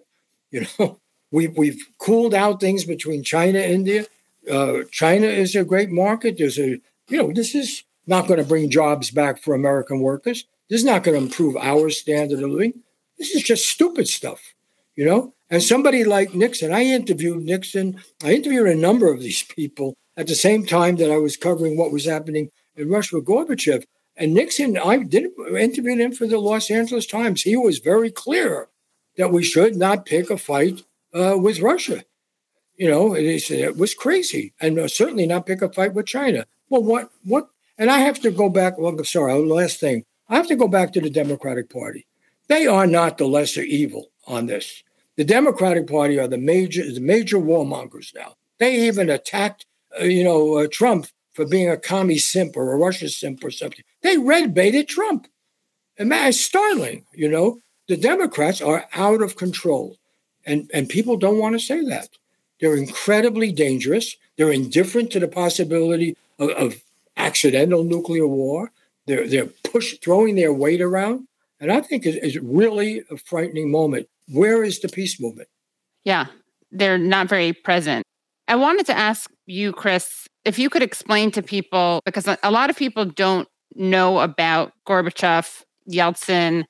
[0.50, 0.98] You know,
[1.30, 4.06] we, we've cooled out things between China and India.
[4.50, 6.36] Uh, China is a great market.
[6.38, 10.44] There's a, you know, this is not going to bring jobs back for American workers.
[10.68, 12.80] This is not going to improve our standard of living.
[13.18, 14.54] This is just stupid stuff,
[14.96, 15.34] you know?
[15.50, 20.26] And somebody like Nixon, I interviewed Nixon, I interviewed a number of these people at
[20.26, 23.84] the same time that I was covering what was happening in Russia with Gorbachev.
[24.16, 27.42] And Nixon, I did interview him for the Los Angeles Times.
[27.42, 28.68] He was very clear
[29.16, 32.04] that we should not pick a fight uh, with Russia.
[32.76, 36.06] You know, he said it was crazy, and uh, certainly not pick a fight with
[36.06, 36.46] China.
[36.68, 37.48] Well, what, what?
[37.78, 38.78] And I have to go back.
[38.78, 40.04] Well, sorry, last thing.
[40.28, 42.06] I have to go back to the Democratic Party.
[42.48, 44.82] They are not the lesser evil on this.
[45.16, 48.34] The Democratic Party are the major, the major warmongers now.
[48.58, 49.66] They even attacked,
[50.00, 53.50] uh, you know, uh, Trump for being a commie simp or a Russia simp or
[53.50, 53.84] something.
[54.02, 55.28] They red baited Trump.
[55.98, 57.60] And man, it's startling, you know.
[57.86, 59.96] The Democrats are out of control.
[60.46, 62.08] And, and people don't want to say that.
[62.60, 64.16] They're incredibly dangerous.
[64.36, 66.82] They're indifferent to the possibility of, of
[67.16, 68.72] accidental nuclear war.
[69.06, 71.28] They're, they're push, throwing their weight around.
[71.60, 74.08] And I think it's really a frightening moment.
[74.28, 75.48] Where is the peace movement?
[76.04, 76.26] Yeah,
[76.70, 78.04] they're not very present.
[78.48, 82.70] I wanted to ask you, Chris, if you could explain to people, because a lot
[82.70, 86.64] of people don't know about Gorbachev, Yeltsin,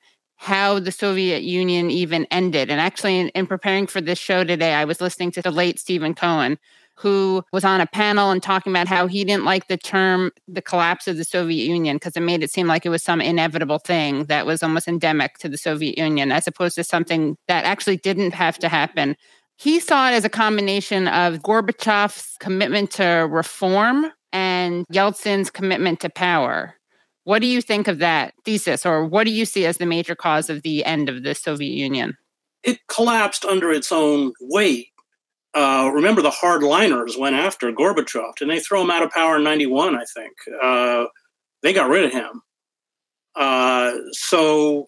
[0.45, 2.69] how the Soviet Union even ended.
[2.69, 5.79] And actually, in, in, preparing for this show today, I was listening to the late
[5.79, 6.57] Stephen Cohen,
[6.95, 10.61] who was on a panel and talking about how he didn't like the term the
[10.61, 13.79] collapse of the Soviet Union because it made it seem like it was some inevitable
[13.79, 17.97] thing that was almost endemic to the Soviet Union, as opposed to something that actually
[17.97, 19.15] didn't have to happen
[19.57, 26.09] he saw it as a combination of Gorbachev's commitment to reform and Yeltsin's commitment to
[26.09, 26.75] power.
[27.25, 30.15] What do you think of that thesis, or what do you see as the major
[30.15, 32.17] cause of the end of the Soviet Union?
[32.63, 34.87] It collapsed under its own weight.
[35.53, 39.43] Uh, remember, the hardliners went after Gorbachev, and they throw him out of power in
[39.43, 40.33] 91, I think.
[40.61, 41.05] Uh,
[41.61, 42.41] they got rid of him.
[43.35, 44.87] Uh, so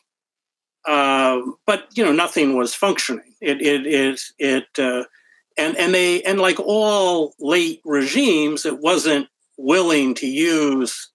[0.88, 3.34] uh, but you know nothing was functioning.
[3.42, 5.04] It it it, it uh,
[5.58, 9.28] and and they and like all late regimes, it wasn't
[9.58, 11.10] willing to use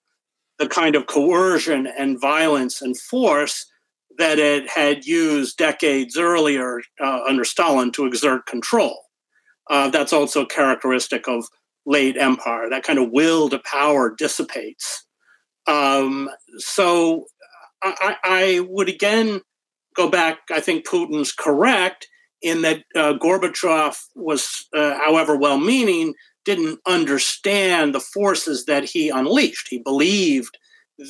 [0.62, 3.66] the kind of coercion and violence and force
[4.18, 8.96] that it had used decades earlier uh, under Stalin to exert control.
[9.68, 11.44] Uh, that's also characteristic of
[11.84, 12.70] late empire.
[12.70, 15.04] That kind of will to power dissipates.
[15.66, 17.26] Um, so
[17.82, 19.40] I, I, would again
[19.96, 22.06] go back, I think Putin's correct
[22.40, 26.14] in that uh, Gorbachev was, uh, however well meaning,
[26.45, 29.68] didn't understand the forces that he unleashed.
[29.68, 30.59] He believed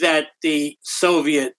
[0.01, 1.55] that the Soviet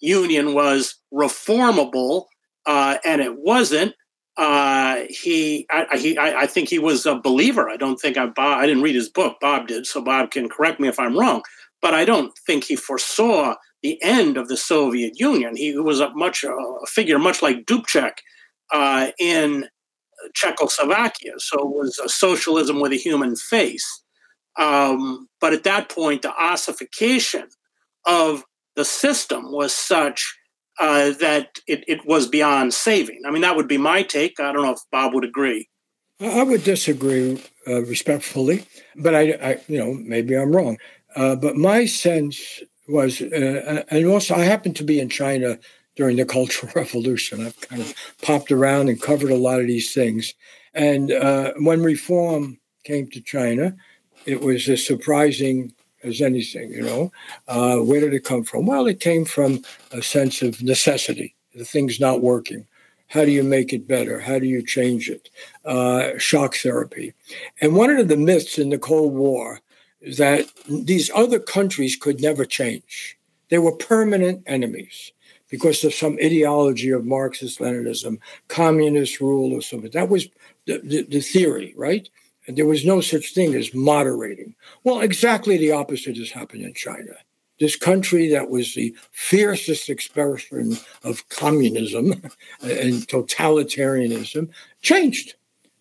[0.00, 2.24] Union was reformable,
[2.66, 3.94] uh, and it wasn't.
[4.36, 7.68] Uh, he, I, he, I, think he was a believer.
[7.68, 9.38] I don't think I, Bob, I didn't read his book.
[9.40, 11.42] Bob did, so Bob can correct me if I'm wrong.
[11.82, 15.56] But I don't think he foresaw the end of the Soviet Union.
[15.56, 16.54] He was a much a
[16.86, 18.12] figure, much like Dubček
[18.72, 19.68] uh, in
[20.34, 21.34] Czechoslovakia.
[21.38, 24.02] So it was a socialism with a human face.
[24.58, 27.48] Um, but at that point, the ossification
[28.06, 28.44] of
[28.74, 30.36] the system was such
[30.80, 33.20] uh, that it, it was beyond saving.
[33.26, 34.40] I mean, that would be my take.
[34.40, 35.68] I don't know if Bob would agree.
[36.20, 38.64] I would disagree uh, respectfully,
[38.96, 40.78] but I, I, you know, maybe I'm wrong.
[41.14, 45.58] Uh, but my sense was, uh, and also I happened to be in China
[45.98, 47.44] during the Cultural Revolution.
[47.44, 47.92] I've kind of
[48.22, 50.32] popped around and covered a lot of these things.
[50.72, 53.76] And uh, when reform came to China,
[54.24, 55.74] it was as surprising
[56.04, 57.12] as anything, you know.
[57.48, 58.64] Uh, where did it come from?
[58.64, 61.34] Well, it came from a sense of necessity.
[61.54, 62.66] The thing's not working.
[63.08, 64.20] How do you make it better?
[64.20, 65.30] How do you change it?
[65.64, 67.14] Uh, shock therapy.
[67.60, 69.60] And one of the myths in the Cold War
[70.00, 73.18] is that these other countries could never change.
[73.48, 75.12] They were permanent enemies
[75.48, 78.18] because of some ideology of Marxist Leninism,
[78.48, 79.90] communist rule or something.
[79.92, 80.28] That was
[80.66, 82.08] the, the, the theory, right?
[82.46, 84.54] And there was no such thing as moderating.
[84.84, 87.12] Well, exactly the opposite has happened in China.
[87.60, 92.12] This country that was the fiercest expression of communism
[92.62, 95.34] and totalitarianism changed,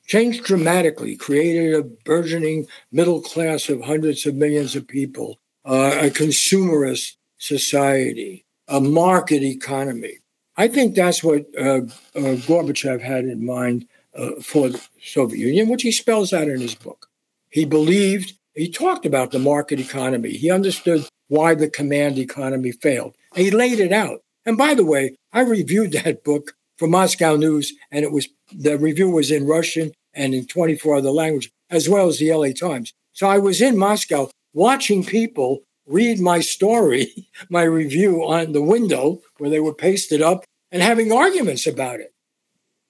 [0.07, 6.09] changed dramatically, created a burgeoning middle class of hundreds of millions of people, uh, a
[6.09, 10.19] consumerist society, a market economy.
[10.55, 11.81] I think that's what uh,
[12.15, 16.59] uh, Gorbachev had in mind uh, for the Soviet Union, which he spells out in
[16.59, 17.07] his book.
[17.49, 20.31] He believed, he talked about the market economy.
[20.31, 23.15] He understood why the command economy failed.
[23.35, 24.21] And he laid it out.
[24.45, 28.77] And by the way, I reviewed that book for Moscow News, and it was the
[28.77, 32.93] review was in Russian and in 24 other languages, as well as the LA Times.
[33.13, 39.21] So I was in Moscow watching people read my story, my review on the window
[39.37, 42.13] where they were pasted up and having arguments about it.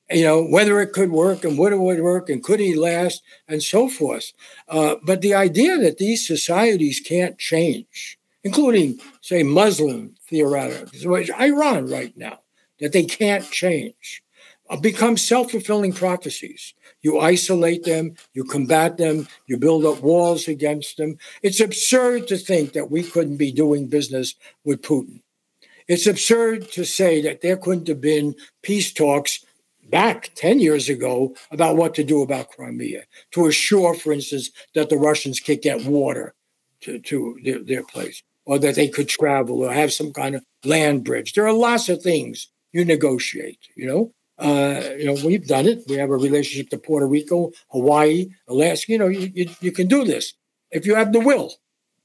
[0.09, 3.21] You know, whether it could work and would it would work and could he last
[3.47, 4.31] and so forth.
[4.67, 11.87] Uh, but the idea that these societies can't change, including, say, Muslim theoretically, which Iran
[11.87, 12.39] right now,
[12.79, 14.23] that they can't change,
[14.69, 16.73] uh, become self fulfilling prophecies.
[17.01, 21.17] You isolate them, you combat them, you build up walls against them.
[21.43, 25.21] It's absurd to think that we couldn't be doing business with Putin.
[25.87, 29.45] It's absurd to say that there couldn't have been peace talks
[29.89, 34.89] back 10 years ago about what to do about Crimea, to assure, for instance, that
[34.89, 36.33] the Russians could get water
[36.81, 40.43] to, to their, their place, or that they could travel or have some kind of
[40.65, 41.33] land bridge.
[41.33, 44.11] There are lots of things you negotiate, you know?
[44.37, 45.83] Uh, you know, we've done it.
[45.87, 48.91] We have a relationship to Puerto Rico, Hawaii, Alaska.
[48.91, 50.33] You know, you, you, you can do this
[50.71, 51.53] if you have the will.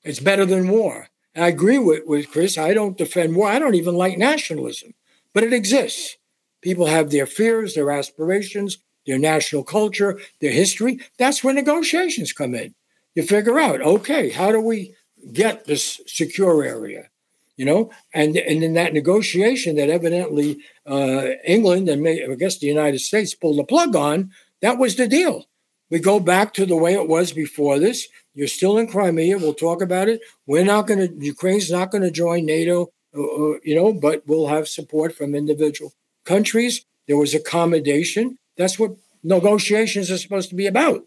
[0.03, 1.09] It's better than war.
[1.35, 2.59] And I agree with, with Chris.
[2.59, 3.49] I don't defend war.
[3.49, 4.95] I don't even like nationalism,
[5.33, 6.17] but it exists.
[6.63, 11.01] People have their fears, their aspirations, their national culture, their history.
[11.19, 12.75] That's where negotiations come in.
[13.15, 14.95] You figure out, okay, how do we
[15.33, 17.09] get this secure area?
[17.57, 22.59] You know, and and in that negotiation that evidently uh, England and may, I guess
[22.59, 24.31] the United States pulled the plug on,
[24.61, 25.47] that was the deal.
[25.91, 28.09] We go back to the way it was before this.
[28.35, 29.37] You're still in Crimea.
[29.37, 30.23] We'll talk about it.
[30.47, 31.25] We're not going to.
[31.25, 35.35] Ukraine's not going to join NATO, uh, uh, you know, but we'll have support from
[35.35, 35.93] individual
[36.25, 36.87] countries.
[37.07, 38.39] There was accommodation.
[38.57, 41.03] That's what negotiations are supposed to be about,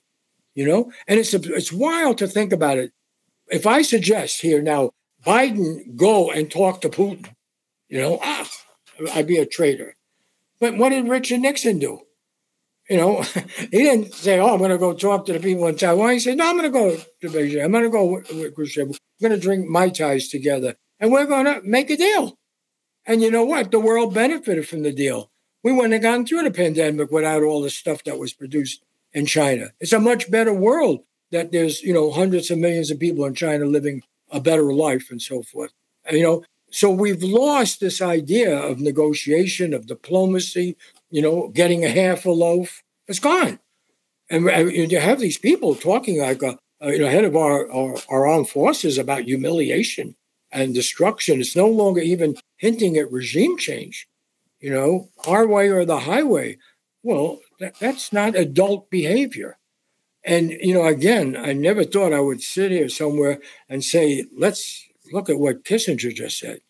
[0.54, 0.92] you know.
[1.08, 2.92] And it's it's wild to think about it.
[3.48, 4.92] If I suggest here now
[5.26, 7.28] Biden go and talk to Putin.
[7.90, 8.50] You know, ah,
[9.14, 9.96] I'd be a traitor.
[10.60, 12.02] But what did Richard Nixon do?
[12.90, 13.22] You know,
[13.58, 16.20] he didn't say, "Oh, I'm going to go talk to the people in Taiwan." He
[16.20, 17.64] said, "No, I'm going to go to Beijing.
[17.64, 18.90] I'm going to go with Khrushchev.
[18.90, 22.38] We're going to drink mai tais together, and we're going to make a deal."
[23.06, 23.72] And you know what?
[23.72, 25.32] The world benefited from the deal.
[25.64, 29.26] We wouldn't have gone through the pandemic without all the stuff that was produced in
[29.26, 29.72] China.
[29.80, 33.34] It's a much better world that there's, you know, hundreds of millions of people in
[33.34, 35.72] China living a better life and so forth.
[36.12, 40.76] You know, so we've lost this idea of negotiation, of diplomacy,
[41.10, 42.84] you know, getting a half a loaf.
[43.08, 43.60] It's gone.
[44.30, 47.72] And, and you have these people talking like a, a you know, head of our,
[47.72, 50.16] our, our armed forces about humiliation
[50.52, 51.40] and destruction.
[51.40, 54.08] It's no longer even hinting at regime change.
[54.60, 56.58] You know, our way or the highway.
[57.04, 59.58] Well, that, that's not adult behavior.
[60.26, 64.84] And, you know, again, I never thought I would sit here somewhere and say, let's
[65.14, 66.62] look at what Kissinger just said.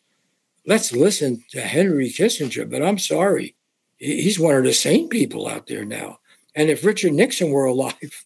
[0.67, 2.69] Let's listen to Henry Kissinger.
[2.69, 3.55] But I'm sorry,
[3.97, 6.19] he's one of the sane people out there now.
[6.53, 8.25] And if Richard Nixon were alive,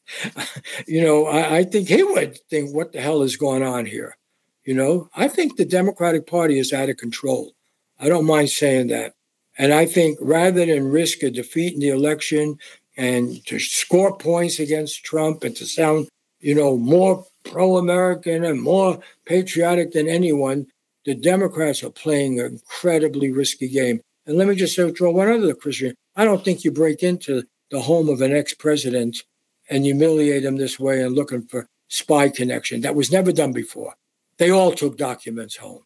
[0.87, 4.17] you know, I, I, think he would think, what the hell is going on here?
[4.63, 7.53] You know, I think the Democratic Party is out of control.
[7.99, 9.13] I don't mind saying that.
[9.57, 12.57] And I think rather than risk a defeat in the election
[12.99, 16.09] and to score points against Trump and to sound,
[16.41, 20.67] you know, more pro American and more patriotic than anyone,
[21.05, 24.01] the Democrats are playing an incredibly risky game.
[24.25, 25.95] And let me just say, throw one other Christian.
[26.17, 29.23] I don't think you break into the home of an ex president
[29.69, 32.81] and humiliate him this way and looking for spy connection.
[32.81, 33.93] That was never done before.
[34.39, 35.83] They all took documents home.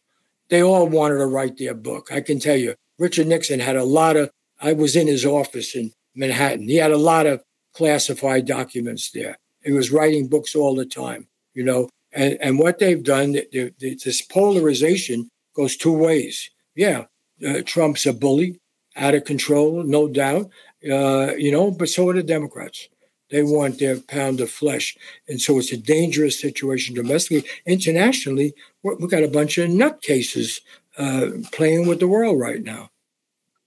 [0.48, 2.10] They all wanted to write their book.
[2.10, 5.76] I can tell you, Richard Nixon had a lot of, I was in his office
[5.76, 6.68] in Manhattan.
[6.68, 7.42] He had a lot of
[7.74, 9.38] classified documents there.
[9.64, 11.88] He was writing books all the time, you know.
[12.12, 16.50] And, and what they've done, this polarization goes two ways.
[16.76, 17.06] Yeah,
[17.46, 18.60] uh, Trump's a bully,
[18.96, 20.50] out of control, no doubt
[20.90, 22.88] uh, you know, but so are the Democrats.
[23.30, 24.96] They want their pound of flesh.
[25.28, 27.48] And so it's a dangerous situation domestically.
[27.66, 30.60] Internationally, we've got a bunch of nutcases
[30.98, 32.90] uh, playing with the world right now.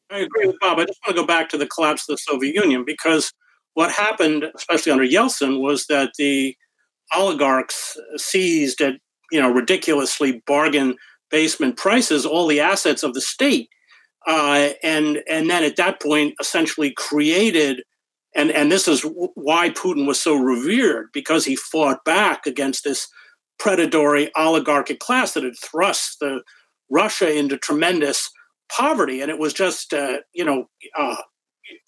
[0.10, 0.80] I agree with Bob.
[0.80, 3.34] I just want to go back to the collapse of the Soviet Union because
[3.74, 6.56] what happened, especially under Yeltsin, was that the
[7.14, 8.96] oligarchs seized at
[9.32, 10.96] you know ridiculously bargain
[11.32, 13.70] basement prices all the assets of the state
[14.28, 17.82] uh, and and then at that point essentially created
[18.36, 19.06] and and this is
[19.36, 23.08] why Putin was so revered because he fought back against this
[23.58, 26.42] predatory oligarchic class that had thrust the
[26.90, 28.30] Russia into tremendous
[28.70, 31.18] poverty, and it was just uh, you know uh,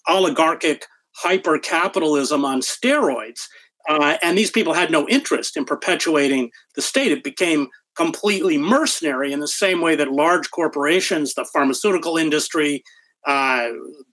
[0.08, 3.46] oligarchic hyper capitalism on steroids.
[3.88, 7.10] Uh, and these people had no interest in perpetuating the state.
[7.10, 12.82] It became completely mercenary in the same way that large corporations, the pharmaceutical industry,
[13.26, 13.68] uh,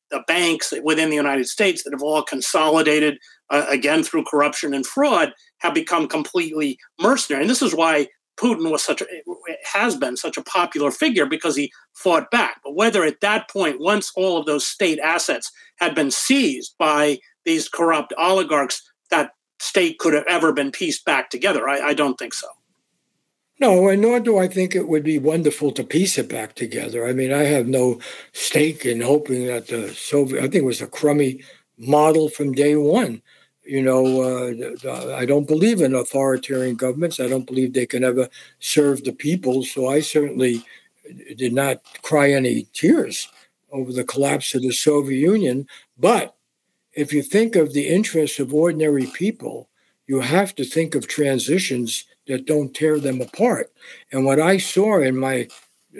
[0.09, 3.17] the banks within the United States that have all consolidated
[3.49, 7.43] uh, again through corruption and fraud have become completely mercenary.
[7.43, 8.07] And this is why
[8.37, 9.05] Putin was such a,
[9.63, 12.61] has been such a popular figure because he fought back.
[12.63, 17.19] But whether at that point, once all of those state assets had been seized by
[17.45, 22.17] these corrupt oligarchs, that state could have ever been pieced back together, I, I don't
[22.17, 22.47] think so.
[23.59, 27.07] No, and nor do I think it would be wonderful to piece it back together.
[27.07, 27.99] I mean, I have no
[28.31, 31.43] stake in hoping that the Soviet, I think it was a crummy
[31.77, 33.23] model from day one.
[33.67, 37.19] You know, uh, I don't believe in authoritarian governments.
[37.19, 39.63] I don't believe they can ever serve the people.
[39.63, 40.63] So I certainly
[41.35, 43.27] did not cry any tears
[43.71, 45.67] over the collapse of the Soviet Union.
[45.97, 46.35] But
[46.93, 49.69] if you think of the interests of ordinary people,
[50.07, 53.71] you have to think of transitions that don't tear them apart.
[54.11, 55.47] And what I saw in my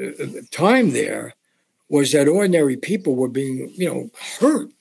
[0.02, 1.34] uh, time there
[1.90, 4.10] was that ordinary people were being, you know,
[4.40, 4.72] hurt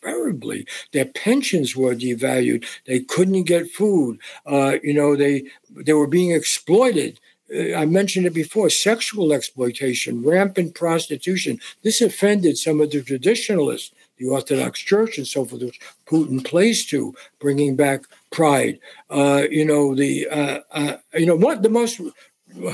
[0.00, 0.66] terribly.
[0.92, 2.64] Their pensions were devalued.
[2.86, 4.18] They couldn't get food.
[4.46, 7.18] Uh, you know, they they were being exploited.
[7.54, 11.58] Uh, I mentioned it before: sexual exploitation, rampant prostitution.
[11.82, 16.86] This offended some of the traditionalists the Orthodox Church and so forth, which Putin plays
[16.86, 18.78] to, bringing back pride.
[19.10, 22.00] Uh, you know the uh, uh, you know what the most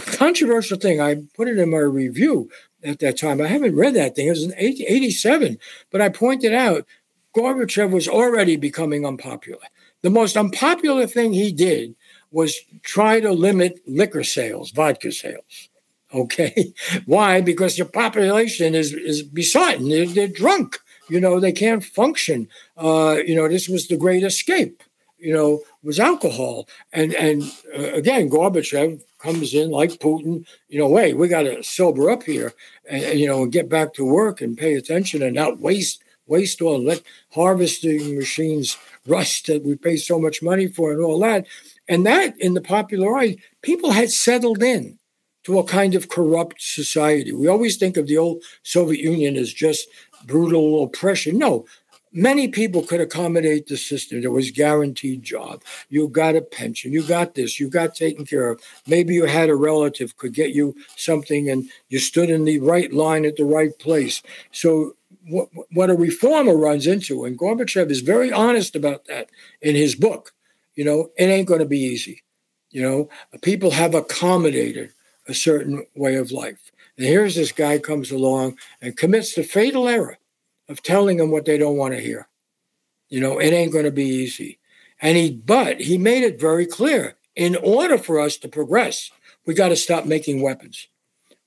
[0.06, 1.00] controversial thing.
[1.00, 2.50] I put it in my review
[2.82, 3.40] at that time.
[3.40, 4.26] I haven't read that thing.
[4.26, 5.58] It was in 87,
[5.90, 6.86] but I pointed out
[7.36, 9.66] Gorbachev was already becoming unpopular.
[10.02, 11.94] The most unpopular thing he did
[12.30, 15.68] was try to limit liquor sales, vodka sales.
[16.12, 16.72] Okay,
[17.06, 17.40] why?
[17.40, 19.88] Because your population is is besotted.
[19.88, 20.78] They're, they're drunk
[21.10, 22.48] you know, they can't function.
[22.76, 24.82] Uh, you know, this was the great escape,
[25.18, 26.68] you know, was alcohol.
[26.92, 27.42] And and
[27.76, 32.22] uh, again, Gorbachev comes in like Putin, you know, wait, we got to sober up
[32.22, 32.52] here
[32.88, 36.62] and, and, you know, get back to work and pay attention and not waste waste
[36.62, 37.02] all let
[37.32, 41.44] harvesting machines rust that we pay so much money for and all that.
[41.88, 44.98] And that in the popular eye, people had settled in
[45.44, 47.32] to a kind of corrupt society.
[47.32, 49.88] We always think of the old Soviet Union as just
[50.24, 51.38] brutal oppression.
[51.38, 51.66] No,
[52.12, 54.20] many people could accommodate the system.
[54.20, 55.62] There was guaranteed job.
[55.88, 56.92] You got a pension.
[56.92, 57.60] You got this.
[57.60, 58.60] You got taken care of.
[58.86, 62.92] Maybe you had a relative could get you something, and you stood in the right
[62.92, 64.22] line at the right place.
[64.52, 64.96] So
[65.28, 69.30] what, a reformer runs into, and Gorbachev is very honest about that
[69.60, 70.32] in his book.
[70.74, 72.22] You know, it ain't going to be easy.
[72.70, 73.08] You know,
[73.42, 74.92] people have accommodated
[75.28, 76.72] a certain way of life.
[76.96, 80.18] And here's this guy comes along and commits the fatal error
[80.70, 82.28] of telling them what they don't want to hear.
[83.08, 84.58] You know, it ain't going to be easy.
[85.02, 89.10] And he, but he made it very clear in order for us to progress,
[89.46, 90.88] we got to stop making weapons.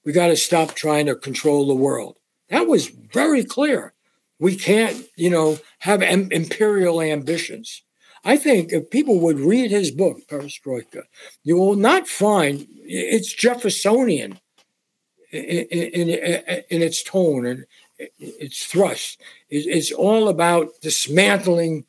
[0.06, 2.18] We got to stop trying to control the world.
[2.50, 3.94] That was very clear.
[4.40, 7.84] We can't, you know, have em- imperial ambitions.
[8.26, 11.04] I think if people would read his book, Perestroika,
[11.44, 14.40] you will not find it's Jeffersonian
[15.32, 16.10] in, in,
[16.70, 17.66] in its tone and
[18.20, 19.22] its thrust.
[19.50, 21.86] It's all about dismantling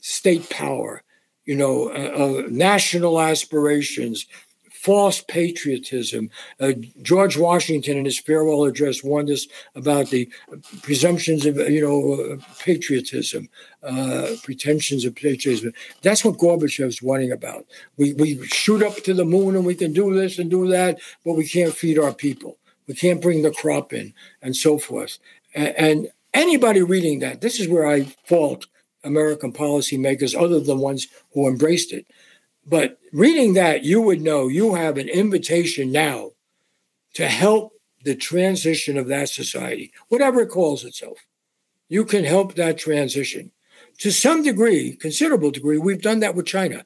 [0.00, 1.02] state power,
[1.44, 4.26] you know, uh, uh, national aspirations,
[4.70, 6.28] false patriotism.
[6.60, 10.30] Uh, George Washington, in his farewell address, warned us about the
[10.82, 13.48] presumptions of, you know, uh, patriotism,
[13.82, 15.72] uh, pretensions of patriotism.
[16.02, 17.64] That's what Gorbachev's warning about.
[17.96, 20.98] We, we shoot up to the moon and we can do this and do that,
[21.24, 22.58] but we can't feed our people.
[22.86, 24.12] We can't bring the crop in
[24.42, 25.18] and so forth.
[25.54, 28.66] And, and anybody reading that, this is where I fault
[29.02, 32.06] American policymakers other than ones who embraced it.
[32.66, 36.30] But reading that, you would know you have an invitation now
[37.14, 37.72] to help
[38.04, 41.18] the transition of that society, whatever it calls itself.
[41.88, 43.50] You can help that transition.
[43.98, 46.84] To some degree, considerable degree, we've done that with China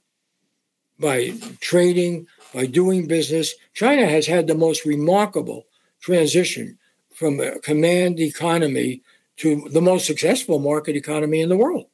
[0.99, 3.55] by trading, by doing business.
[3.73, 5.67] China has had the most remarkable
[6.01, 6.78] transition
[7.19, 9.03] from a command economy
[9.37, 11.87] to the most successful market economy in the world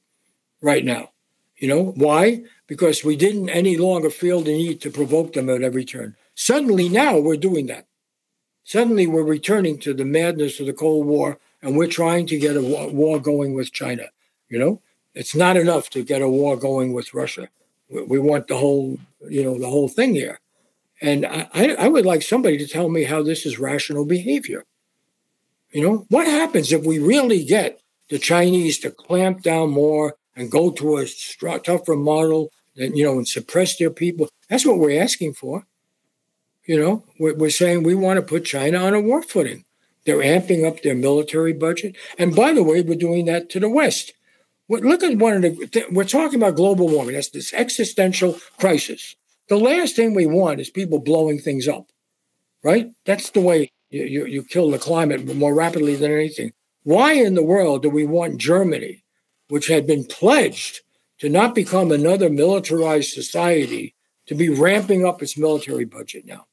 [0.60, 1.12] right now.
[1.56, 2.42] You know, why?
[2.66, 6.14] Because we didn't any longer feel the need to provoke them at every turn.
[6.34, 7.86] Suddenly now we're doing that.
[8.64, 12.58] Suddenly we're returning to the madness of the Cold War and we're trying to get
[12.58, 14.10] a war going with China.
[14.50, 14.82] You know,
[15.14, 17.48] it's not enough to get a war going with Russia.
[17.88, 20.40] We want the whole, you know, the whole thing here.
[21.00, 24.64] And I, I would like somebody to tell me how this is rational behavior.
[25.74, 30.50] You know, what happens if we really get the Chinese to clamp down more and
[30.50, 31.06] go to a
[31.58, 34.28] tougher model and you know and suppress their people.
[34.48, 35.66] That's what we're asking for.
[36.64, 39.64] You know, we're, we're saying we want to put China on a war footing.
[40.06, 43.68] They're amping up their military budget, and by the way, we're doing that to the
[43.68, 44.12] West.
[44.68, 45.86] Look at one of the.
[45.90, 47.14] We're talking about global warming.
[47.14, 49.16] That's this existential crisis.
[49.48, 51.90] The last thing we want is people blowing things up,
[52.62, 52.92] right?
[53.04, 56.52] That's the way you, you, you kill the climate more rapidly than anything.
[56.82, 59.04] Why in the world do we want Germany
[59.48, 60.80] which had been pledged
[61.18, 63.94] to not become another militarized society,
[64.26, 66.46] to be ramping up its military budget now.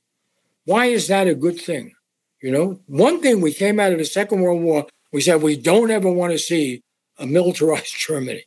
[0.65, 1.93] Why is that a good thing?
[2.41, 5.57] You know, one thing we came out of the Second World War, we said we
[5.57, 6.83] don't ever want to see
[7.17, 8.43] a militarized Germany.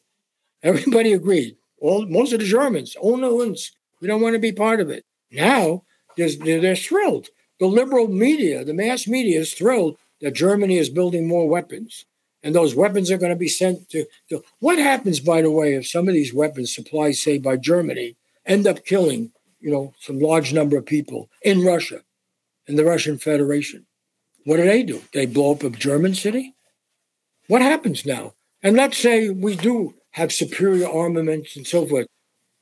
[0.62, 1.56] Everybody agreed.
[1.80, 5.04] All most of the Germans, oh ones, we don't want to be part of it.
[5.30, 5.82] Now
[6.16, 6.30] they're,
[6.60, 7.28] they're thrilled.
[7.64, 12.04] The liberal media, the mass media, is thrilled that Germany is building more weapons.
[12.42, 15.74] And those weapons are going to be sent to, to, what happens by the way
[15.74, 20.18] if some of these weapons supplied say by germany end up killing you know some
[20.18, 22.02] large number of people in russia
[22.66, 23.86] in the russian federation?
[24.44, 25.00] What do they do?
[25.14, 26.54] They blow up a german city?
[27.46, 28.34] What happens now?
[28.62, 32.08] And let's say we do have superior armaments and so forth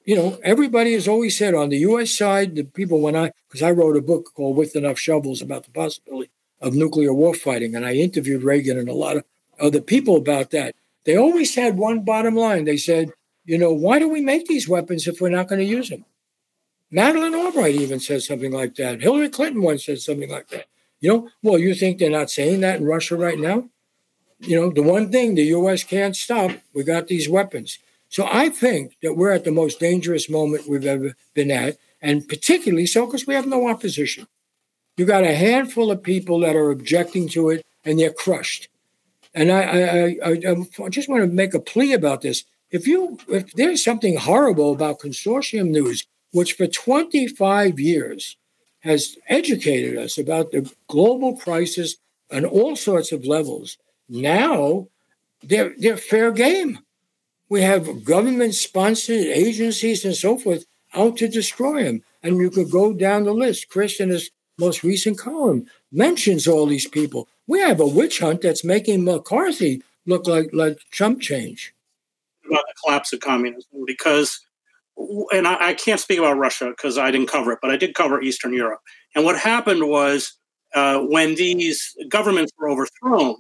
[0.05, 3.63] you know everybody has always said on the us side the people when i because
[3.63, 6.31] i wrote a book called with enough shovels about the possibility
[6.61, 9.25] of nuclear war fighting and i interviewed reagan and a lot of
[9.63, 10.75] other people about that.
[11.05, 12.65] They always had one bottom line.
[12.65, 13.11] They said,
[13.45, 16.05] you know, why do we make these weapons if we're not going to use them?
[16.91, 19.01] Madeleine Albright even said something like that.
[19.01, 20.67] Hillary Clinton once said something like that.
[21.01, 23.71] You know, well, you think they're not saying that in Russia right now?
[24.41, 25.85] You know, the one thing the U.S.
[25.85, 27.79] can't stop, we got these weapons.
[28.13, 32.29] So I think that we're at the most dangerous moment we've ever been at, and
[32.29, 34.27] particularly so because we have no opposition.
[34.99, 38.69] You got a handful of people that are objecting to it, and they're crushed.
[39.33, 42.45] And I, I, I, I just want to make a plea about this.
[42.71, 48.37] If you, if there's something horrible about consortium news, which for 25 years
[48.81, 51.97] has educated us about the global crisis
[52.31, 53.79] on all sorts of levels,
[54.11, 54.89] now
[55.43, 56.79] they're, they're fair game.
[57.53, 62.03] We have government sponsored agencies and so forth out to destroy them.
[62.23, 63.69] And you could go down the list.
[63.69, 67.29] Chris, in his most recent column, mentions all these people.
[67.47, 71.75] We have a witch hunt that's making McCarthy look like like Trump change.
[72.47, 74.41] About the collapse of communism, because,
[75.31, 77.95] and I, I can't speak about Russia because I didn't cover it, but I did
[77.95, 78.81] cover Eastern Europe.
[79.15, 80.33] And what happened was
[80.75, 83.37] uh, when these governments were overthrown,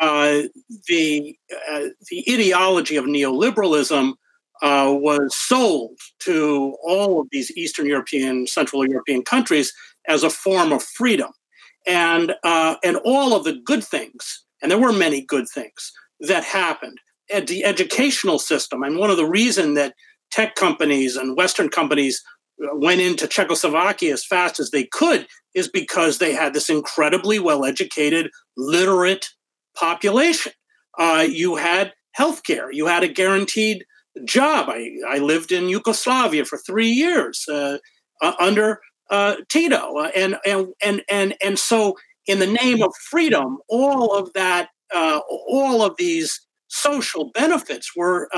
[0.00, 0.42] uh,
[0.86, 1.36] the
[1.70, 4.14] uh, the ideology of neoliberalism
[4.62, 9.72] uh, was sold to all of these Eastern European, Central European countries
[10.06, 11.30] as a form of freedom
[11.86, 16.44] and uh, and all of the good things, and there were many good things that
[16.44, 16.98] happened.
[17.30, 19.94] At the educational system, and one of the reason that
[20.30, 22.22] tech companies and Western companies
[22.62, 27.38] uh, went into Czechoslovakia as fast as they could is because they had this incredibly
[27.38, 29.28] well educated, literate
[29.78, 30.52] population.
[30.98, 33.84] Uh, you had healthcare, you had a guaranteed
[34.24, 34.68] job.
[34.68, 37.78] I, I lived in Yugoslavia for three years uh,
[38.20, 42.92] uh, under uh, Tito, uh, and, and and and and so in the name of
[43.10, 48.28] freedom, all of that, uh, all of these social benefits were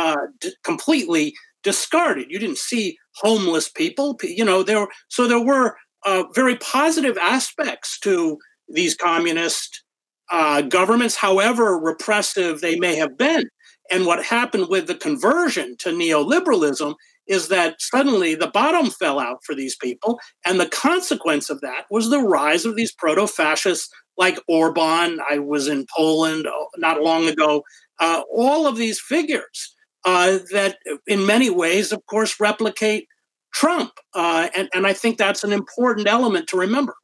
[0.41, 1.35] d- completely
[1.65, 2.31] discarded.
[2.31, 4.17] You didn't see homeless people.
[4.23, 8.39] You know, there so there were uh, very positive aspects to
[8.69, 9.83] these communist
[10.31, 13.45] uh, governments, however repressive they may have been.
[13.91, 16.95] And what happened with the conversion to neoliberalism
[17.27, 20.19] is that suddenly the bottom fell out for these people.
[20.45, 25.19] And the consequence of that was the rise of these proto fascists like Orban.
[25.29, 27.63] I was in Poland uh, not long ago.
[27.99, 29.75] Uh, all of these figures
[30.05, 33.07] uh, that, in many ways, of course, replicate
[33.53, 33.93] Trump.
[34.15, 36.95] Uh, and, and I think that's an important element to remember.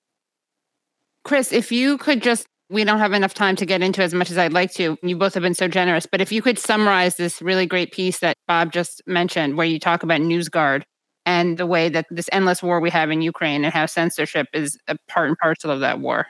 [1.25, 4.31] Chris, if you could just, we don't have enough time to get into as much
[4.31, 4.97] as I'd like to.
[5.03, 8.19] You both have been so generous, but if you could summarize this really great piece
[8.21, 10.83] that Bob just mentioned, where you talk about NewsGuard
[11.25, 14.79] and the way that this endless war we have in Ukraine and how censorship is
[14.89, 16.27] a part and parcel of that war.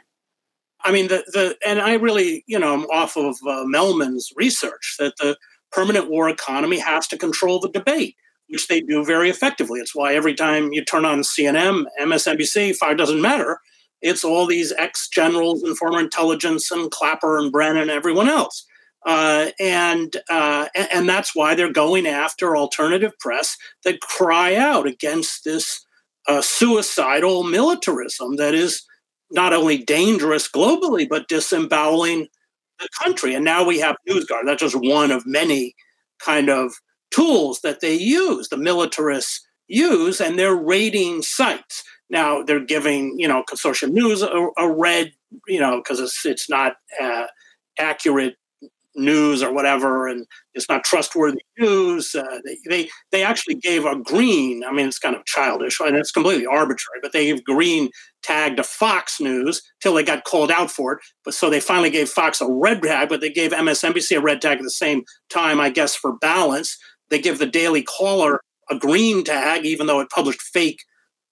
[0.85, 4.97] I mean, the, the and I really, you know, I'm off of uh, Melman's research
[4.99, 5.37] that the
[5.73, 8.15] permanent war economy has to control the debate
[8.49, 9.81] which they do very effectively.
[9.81, 13.61] It's why every time you turn on CNN, MSNBC, Five doesn't matter.
[14.07, 18.65] It's all these ex generals and former intelligence and Clapper and Brennan and everyone else.
[19.05, 25.45] Uh, and uh, and that's why they're going after alternative press that cry out against
[25.45, 25.85] this
[26.27, 28.83] uh, suicidal militarism that is
[29.31, 32.27] not only dangerous globally but disemboweling
[32.81, 33.35] the country.
[33.35, 34.45] And now we have NewsGuard.
[34.45, 35.75] That's just one of many
[36.19, 36.75] kind of
[37.11, 41.83] tools that they use, the militarists use, and they're raiding sites.
[42.11, 45.13] Now they're giving, you know, consortium news a, a red,
[45.47, 47.27] you know, because it's it's not uh,
[47.79, 48.37] accurate
[48.97, 52.15] news or whatever, and it's not trustworthy news.
[52.15, 54.65] Uh, they, they they actually gave a green.
[54.65, 57.91] I mean, it's kind of childish and it's completely arbitrary, but they gave green
[58.23, 60.99] tag to Fox News till they got called out for it.
[61.25, 64.41] But so they finally gave Fox a red tag, but they gave MSNBC a red
[64.41, 66.77] tag at the same time, I guess, for balance.
[67.09, 68.41] They give the Daily Caller
[68.71, 70.83] a green tag, even though it published fake,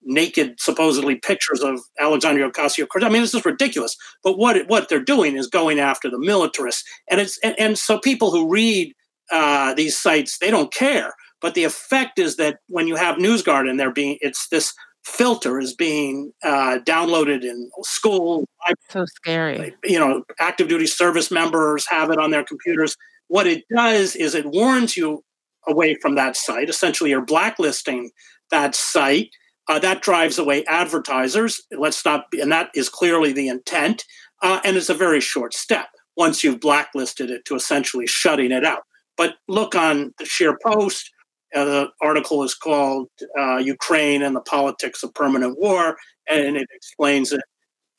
[0.05, 3.07] naked, supposedly pictures of Alexandria Ocasio Cortez.
[3.07, 3.97] I mean, this is ridiculous.
[4.23, 7.99] But what what they're doing is going after the militarists, and it's and, and so
[7.99, 8.93] people who read
[9.31, 11.13] uh, these sites they don't care.
[11.41, 15.59] But the effect is that when you have NewsGuard and they're being, it's this filter
[15.59, 18.45] is being uh, downloaded in school.
[18.89, 19.75] So scary.
[19.83, 22.95] You know, active duty service members have it on their computers.
[23.27, 25.23] What it does is it warns you
[25.67, 26.69] away from that site.
[26.69, 28.11] Essentially, you're blacklisting
[28.51, 29.29] that site.
[29.67, 31.61] Uh, that drives away advertisers.
[31.71, 34.05] Let's not, and that is clearly the intent.
[34.41, 35.87] Uh, and it's a very short step
[36.17, 38.83] once you've blacklisted it to essentially shutting it out.
[39.17, 41.11] But look on the Scheer Post.
[41.55, 43.07] Uh, the article is called
[43.37, 45.97] uh, "Ukraine and the Politics of Permanent War,"
[46.27, 47.41] and it explains it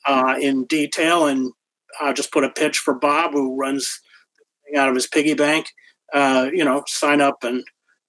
[0.05, 1.25] uh, in detail.
[1.25, 1.51] And
[1.99, 3.99] I'll just put a pitch for Bob, who runs
[4.75, 5.67] out of his piggy bank
[6.13, 7.63] uh, you know, sign up and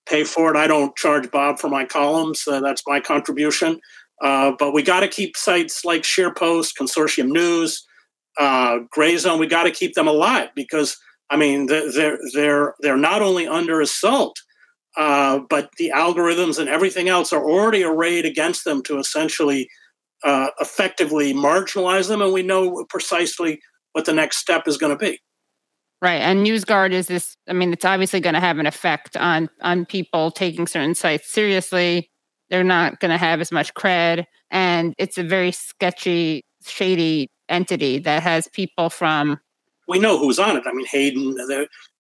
[0.08, 0.56] pay for it.
[0.56, 2.44] I don't charge Bob for my columns.
[2.46, 3.80] Uh, that's my contribution.
[4.22, 7.86] Uh, but we got to keep sites like ScheerPost, Consortium News,
[8.38, 9.38] uh, Gray Zone.
[9.38, 10.96] We got to keep them alive because
[11.30, 14.36] I mean they're they're they're not only under assault,
[14.96, 19.68] uh, but the algorithms and everything else are already arrayed against them to essentially
[20.24, 23.60] uh, effectively marginalize them, and we know precisely
[23.92, 25.20] what the next step is going to be.
[26.00, 26.20] Right.
[26.20, 29.84] And NewsGuard is this I mean it's obviously going to have an effect on on
[29.84, 32.10] people taking certain sites seriously.
[32.50, 37.98] They're not going to have as much cred and it's a very sketchy shady entity
[38.00, 39.38] that has people from
[39.88, 40.64] we know who's on it.
[40.66, 41.36] I mean Hayden,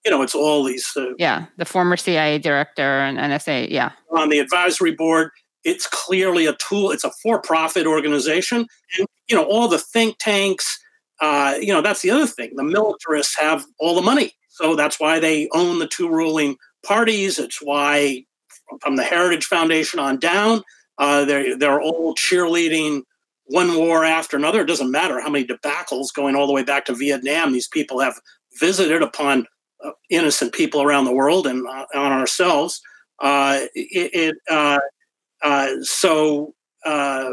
[0.04, 3.92] you know, it's all these uh, Yeah, the former CIA director and NSA, yeah.
[4.10, 5.30] On the advisory board,
[5.64, 10.78] it's clearly a tool, it's a for-profit organization and you know all the think tanks
[11.20, 12.54] uh, you know, that's the other thing.
[12.54, 14.32] The militarists have all the money.
[14.48, 17.38] So that's why they own the two ruling parties.
[17.38, 18.24] It's why,
[18.80, 20.62] from the Heritage Foundation on down,
[20.98, 23.02] uh, they're, they're all cheerleading
[23.44, 24.62] one war after another.
[24.62, 28.00] It doesn't matter how many debacles going all the way back to Vietnam these people
[28.00, 28.20] have
[28.60, 29.46] visited upon
[29.84, 32.80] uh, innocent people around the world and uh, on ourselves.
[33.20, 34.80] Uh, it, it
[35.42, 36.54] uh, so
[36.90, 37.30] uh,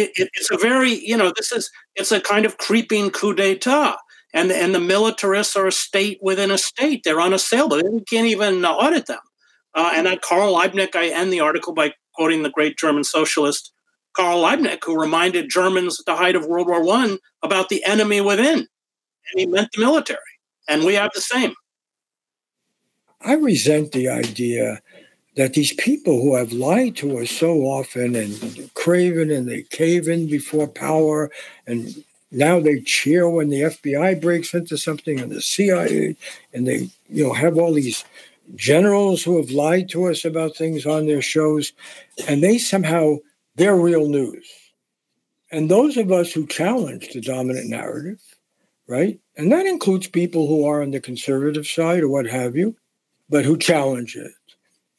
[0.00, 1.64] it, it's a very you know this is
[1.98, 3.96] it's a kind of creeping coup d'état
[4.38, 8.54] and and the militarists are a state within a state they're unassailable you can't even
[8.64, 9.24] audit them
[9.74, 13.72] Uh, and at Karl Liebknecht, I end the article by quoting the great German socialist
[14.14, 18.20] Karl Liebknecht, who reminded Germans at the height of World War one about the enemy
[18.20, 18.58] within.
[18.58, 20.18] And he meant the military.
[20.68, 21.54] And we have the same.
[23.20, 24.82] I resent the idea
[25.36, 30.08] that these people who have lied to us so often and craven and they cave
[30.08, 31.30] in before power
[31.66, 36.16] and now they cheer when the FBI breaks into something and the CIA
[36.52, 38.04] and they you know have all these
[38.56, 41.72] generals who have lied to us about things on their shows
[42.28, 43.16] and they somehow
[43.56, 44.48] they're real news.
[45.50, 48.20] And those of us who challenge the dominant narrative,
[48.88, 49.18] right?
[49.36, 52.74] And that includes people who are on the conservative side or what have you,
[53.28, 54.32] but who challenge it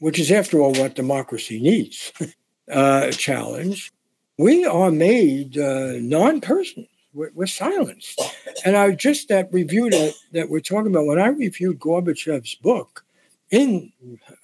[0.04, 2.12] which is, after all, what democracy needs,
[2.70, 3.94] uh, challenge,
[4.38, 6.88] we are made uh, non persons.
[7.14, 8.22] We're, we're, silenced.
[8.66, 13.06] And I just that review that, that we're talking about, when I reviewed Gorbachev's book,
[13.50, 13.94] in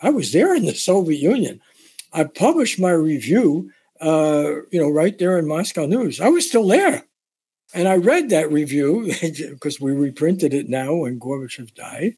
[0.01, 1.59] I was there in the Soviet Union.
[2.13, 6.21] I published my review, uh, you know, right there in Moscow News.
[6.21, 7.03] I was still there.
[7.73, 12.15] And I read that review because we reprinted it now when Gorbachev died.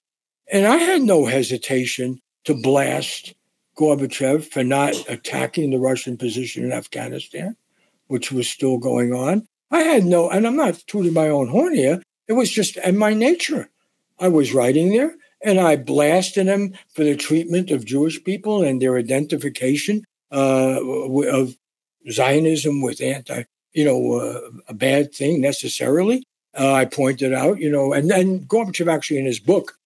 [0.52, 3.34] And I had no hesitation to blast
[3.78, 7.56] Gorbachev for not attacking the Russian position in Afghanistan,
[8.08, 9.46] which was still going on.
[9.72, 12.02] I had no, and I'm not tooting my own horn here.
[12.28, 13.70] It was just in my nature.
[14.20, 18.82] I was writing there and I blasted him for the treatment of Jewish people and
[18.82, 21.56] their identification uh, of
[22.10, 26.24] Zionism with anti, you know, uh, a bad thing necessarily.
[26.58, 29.78] Uh, I pointed out, you know, and then Gorbachev actually in his book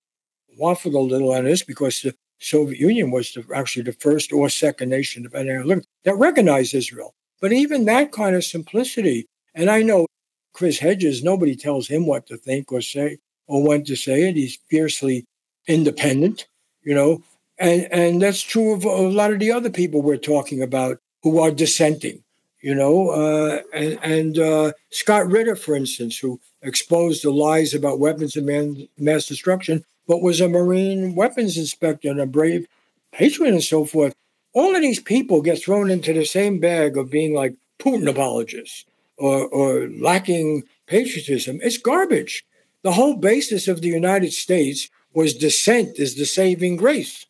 [0.59, 4.49] waffled a little on this because the Soviet Union was the, actually the first or
[4.49, 7.13] second nation, on that recognized Israel.
[7.41, 10.07] But even that kind of simplicity, and I know
[10.53, 13.17] Chris Hedges, nobody tells him what to think or say
[13.47, 14.35] or when to say it.
[14.35, 15.25] He's fiercely
[15.67, 16.47] independent,
[16.83, 17.23] you know,
[17.57, 21.39] and and that's true of a lot of the other people we're talking about who
[21.39, 22.23] are dissenting,
[22.61, 27.99] you know, uh, and and uh, Scott Ritter, for instance, who exposed the lies about
[27.99, 32.67] weapons of man, mass destruction but was a Marine weapons inspector and a brave
[33.11, 34.13] patriot and so forth.
[34.53, 38.85] All of these people get thrown into the same bag of being like Putin apologists
[39.17, 41.59] or, or lacking patriotism.
[41.61, 42.45] It's garbage.
[42.83, 47.25] The whole basis of the United States was dissent is the saving grace,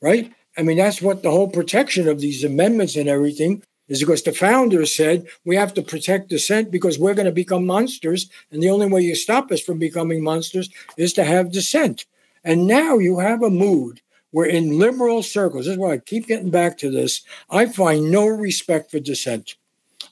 [0.00, 0.32] right?
[0.56, 4.32] I mean, that's what the whole protection of these amendments and everything is because the
[4.32, 8.30] founders said we have to protect dissent because we're going to become monsters.
[8.50, 12.06] And the only way you stop us from becoming monsters is to have dissent.
[12.42, 16.26] And now you have a mood where, in liberal circles, this is why I keep
[16.26, 19.54] getting back to this, I find no respect for dissent.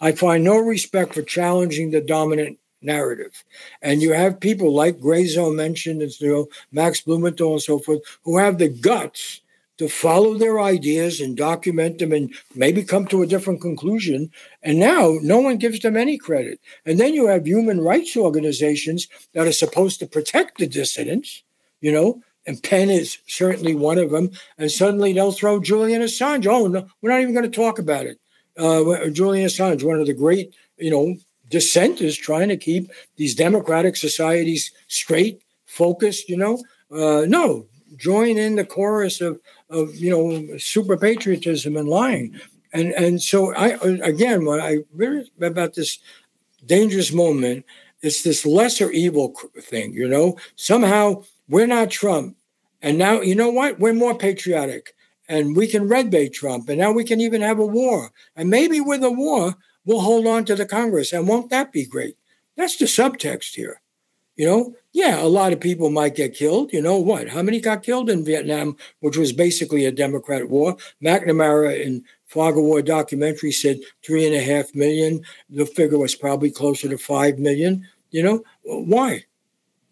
[0.01, 3.45] I find no respect for challenging the dominant narrative.
[3.83, 8.01] And you have people like Grayzo mentioned, and you know, Max Blumenthal and so forth,
[8.23, 9.41] who have the guts
[9.83, 14.30] to follow their ideas and document them and maybe come to a different conclusion.
[14.62, 16.61] And now no one gives them any credit.
[16.87, 21.43] And then you have human rights organizations that are supposed to protect the dissidents,
[21.80, 24.30] you know, and PEN is certainly one of them.
[24.57, 26.47] And suddenly they'll throw Julian Assange.
[26.47, 28.20] Oh, no, we're not even going to talk about it.
[28.57, 31.16] Uh, Julian Assange, one of the great, you know,
[31.49, 36.62] dissenters trying to keep these democratic societies straight, focused, you know.
[36.91, 37.66] Uh, no,
[37.97, 39.41] join in the chorus of
[39.73, 42.39] of you know super patriotism and lying.
[42.73, 43.68] And and so i
[44.03, 45.99] again when i read about this
[46.64, 47.66] dangerous moment
[48.01, 50.37] it's this lesser evil thing you know?
[50.57, 52.37] Somehow we're not trump.
[52.81, 53.79] And now you know what?
[53.79, 54.95] We're more patriotic.
[55.29, 56.68] And we can red bait trump.
[56.68, 58.11] And now we can even have a war.
[58.35, 61.12] And maybe with a war we'll hold on to the congress.
[61.12, 62.16] And won't that be great?
[62.57, 63.82] That's the subtext here
[64.37, 66.72] you know, yeah, a lot of people might get killed.
[66.72, 67.28] You know what?
[67.28, 70.76] How many got killed in Vietnam, which was basically a Democrat war?
[71.03, 75.22] McNamara in Fog of War documentary said three and a half million.
[75.51, 77.87] The figure was probably closer to five million.
[78.11, 79.24] You know, why?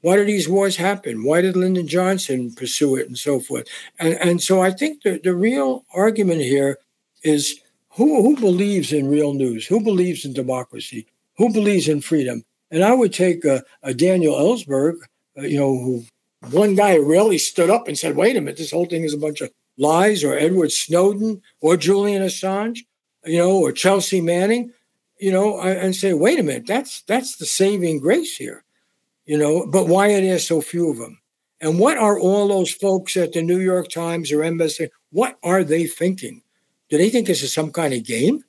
[0.03, 1.25] Why did these wars happen?
[1.25, 3.69] Why did Lyndon Johnson pursue it and so forth?
[3.99, 6.79] And, and so I think the, the real argument here
[7.23, 7.61] is
[7.91, 9.67] who, who believes in real news?
[9.67, 11.07] Who believes in democracy?
[11.37, 12.45] Who believes in freedom?
[12.71, 14.97] And I would take a, a Daniel Ellsberg,
[15.37, 16.05] uh, you know, who
[16.51, 19.19] one guy really stood up and said, wait a minute, this whole thing is a
[19.19, 22.81] bunch of lies, or Edward Snowden, or Julian Assange,
[23.25, 24.73] you know, or Chelsea Manning,
[25.19, 28.65] you know, and say, wait a minute, that's that's the saving grace here,
[29.27, 29.67] you know.
[29.67, 31.21] But why are there so few of them?
[31.61, 34.89] And what are all those folks at the New York Times or MSN?
[35.11, 36.43] What are they thinking?
[36.89, 38.43] Do they think this is some kind of game?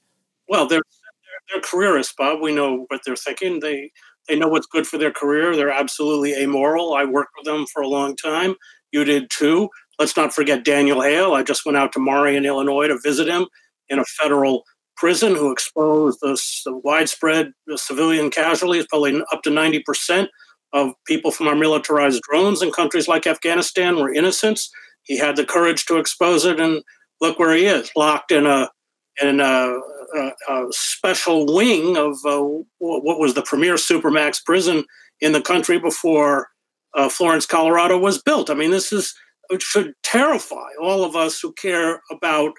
[0.48, 2.42] Well, they're they're, they're careerists, Bob.
[2.42, 3.60] We know what they're thinking.
[3.60, 3.92] They
[4.28, 5.56] they know what's good for their career.
[5.56, 6.94] They're absolutely amoral.
[6.94, 8.56] I worked with them for a long time.
[8.92, 9.70] You did too.
[10.00, 11.34] Let's not forget Daniel Hale.
[11.34, 13.48] I just went out to Marion, Illinois to visit him
[13.90, 14.64] in a federal
[14.98, 16.40] prison who exposed the,
[16.84, 20.28] widespread civilian casualties, probably up to 90%
[20.74, 24.70] of people from our militarized drones in countries like Afghanistan were innocents.
[25.04, 26.84] He had the courage to expose it, and
[27.20, 28.70] look where he is, locked in a
[29.22, 29.80] in a,
[30.16, 32.42] a, special wing of uh,
[32.80, 34.86] what was the premier supermax prison
[35.20, 36.48] in the country before
[36.94, 38.50] uh, Florence, Colorado was built.
[38.50, 39.14] I mean, this is
[39.60, 42.54] should terrify all of us who care about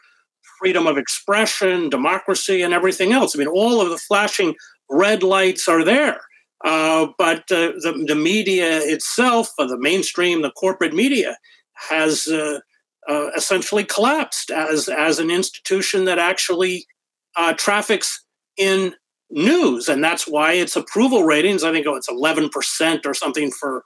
[0.58, 3.34] freedom of expression, democracy, and everything else.
[3.34, 4.54] I mean, all of the flashing
[4.90, 6.20] red lights are there.
[6.64, 11.36] Uh, but uh, the, the, media itself, uh, the mainstream, the corporate media,
[11.74, 12.60] has uh,
[13.08, 16.86] uh, essentially collapsed as, as an institution that actually
[17.36, 18.24] uh, traffics
[18.56, 18.94] in
[19.30, 19.88] news.
[19.88, 23.82] And that's why its approval ratings, I think oh, it's 11% or something for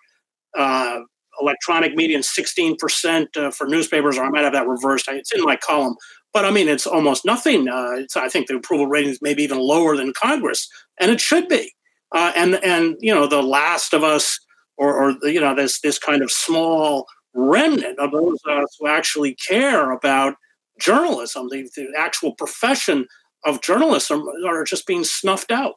[1.40, 5.06] electronic media and 16% for newspapers, or I might have that reversed.
[5.08, 5.94] It's in my column.
[6.32, 7.66] But I mean, it's almost nothing.
[7.68, 10.68] It's, I think the approval ratings may be even lower than Congress,
[10.98, 11.72] and it should be
[12.12, 14.38] uh, and and you know the last of us
[14.76, 18.86] or, or you know this this kind of small remnant of those of us who
[18.86, 20.34] actually care about
[20.80, 23.06] journalism the, the actual profession
[23.46, 25.76] of journalists are just being snuffed out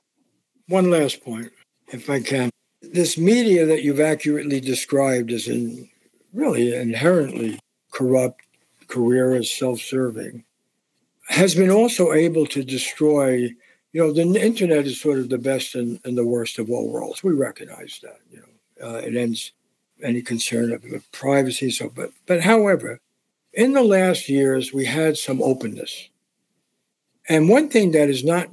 [0.67, 1.51] one last point
[1.87, 2.49] if i can
[2.81, 5.89] this media that you've accurately described as in
[6.33, 7.59] really inherently
[7.91, 8.41] corrupt
[8.87, 10.43] careerist self-serving
[11.27, 13.49] has been also able to destroy
[13.91, 16.91] you know, the internet is sort of the best and, and the worst of all
[16.91, 17.23] worlds.
[17.23, 18.19] We recognize that.
[18.31, 19.51] You know, uh, it ends
[20.03, 21.71] any concern of privacy.
[21.71, 22.99] So, but but however,
[23.53, 26.09] in the last years, we had some openness,
[27.29, 28.49] and one thing that is not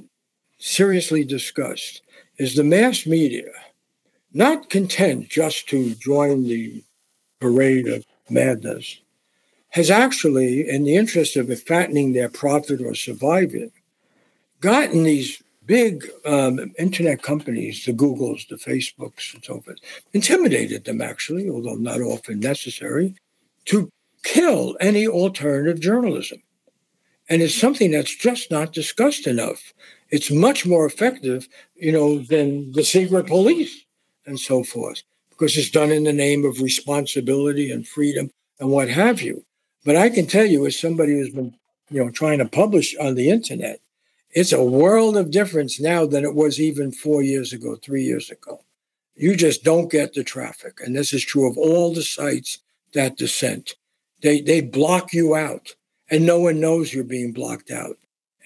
[0.59, 2.01] seriously discussed
[2.37, 3.49] is the mass media,
[4.33, 6.83] not content just to join the
[7.39, 8.99] parade of madness,
[9.69, 13.71] has actually, in the interest of fattening their profit or surviving,
[14.61, 19.77] gotten these big um, internet companies, the Googles, the Facebooks, and so forth,
[20.13, 23.15] intimidated them actually, although not often necessary,
[23.65, 23.89] to
[24.23, 26.41] kill any alternative journalism.
[27.29, 29.73] And it's something that's just not discussed enough.
[30.09, 33.85] It's much more effective, you know, than the secret police
[34.25, 38.89] and so forth, because it's done in the name of responsibility and freedom and what
[38.89, 39.43] have you.
[39.83, 41.55] But I can tell you, as somebody who's been,
[41.89, 43.79] you know, trying to publish on the internet,
[44.31, 48.29] it's a world of difference now than it was even four years ago, three years
[48.29, 48.61] ago.
[49.15, 50.79] You just don't get the traffic.
[50.79, 52.59] And this is true of all the sites
[52.93, 53.75] that dissent.
[54.21, 55.75] They, they block you out
[56.09, 57.97] and no one knows you're being blocked out.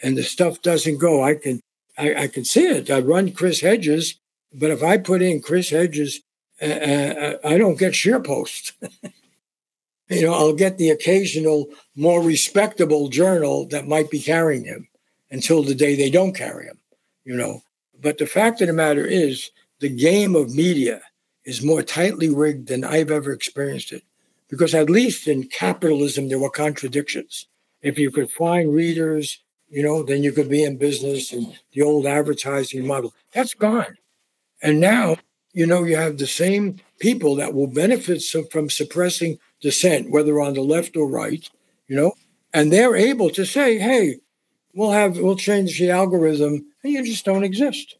[0.03, 1.23] And the stuff doesn't go.
[1.23, 1.61] I can,
[1.97, 2.89] I, I can see it.
[2.89, 4.15] I run Chris Hedges,
[4.53, 6.21] but if I put in Chris Hedges,
[6.61, 8.73] uh, uh, I don't get Scheer Posts.
[10.09, 14.87] you know, I'll get the occasional more respectable journal that might be carrying him
[15.29, 16.79] until the day they don't carry him.
[17.23, 17.61] you know.
[17.99, 21.01] But the fact of the matter is, the game of media
[21.45, 24.03] is more tightly rigged than I've ever experienced it.
[24.47, 27.47] Because at least in capitalism, there were contradictions.
[27.81, 31.81] If you could find readers, you know, then you could be in business and the
[31.81, 33.13] old advertising model.
[33.33, 33.97] That's gone.
[34.61, 35.17] And now,
[35.53, 38.21] you know, you have the same people that will benefit
[38.51, 41.49] from suppressing dissent, whether on the left or right,
[41.87, 42.13] you know,
[42.53, 44.17] and they're able to say, hey,
[44.73, 47.97] we'll have we'll change the algorithm and you just don't exist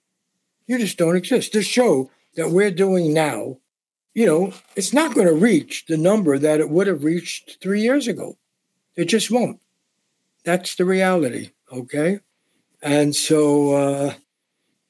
[0.68, 3.58] you just don't exist this show that we're doing now
[4.14, 7.82] you know it's not going to reach the number that it would have reached three
[7.82, 8.38] years ago
[8.96, 9.60] it just won't
[10.44, 12.20] that's the reality okay
[12.82, 14.14] and so uh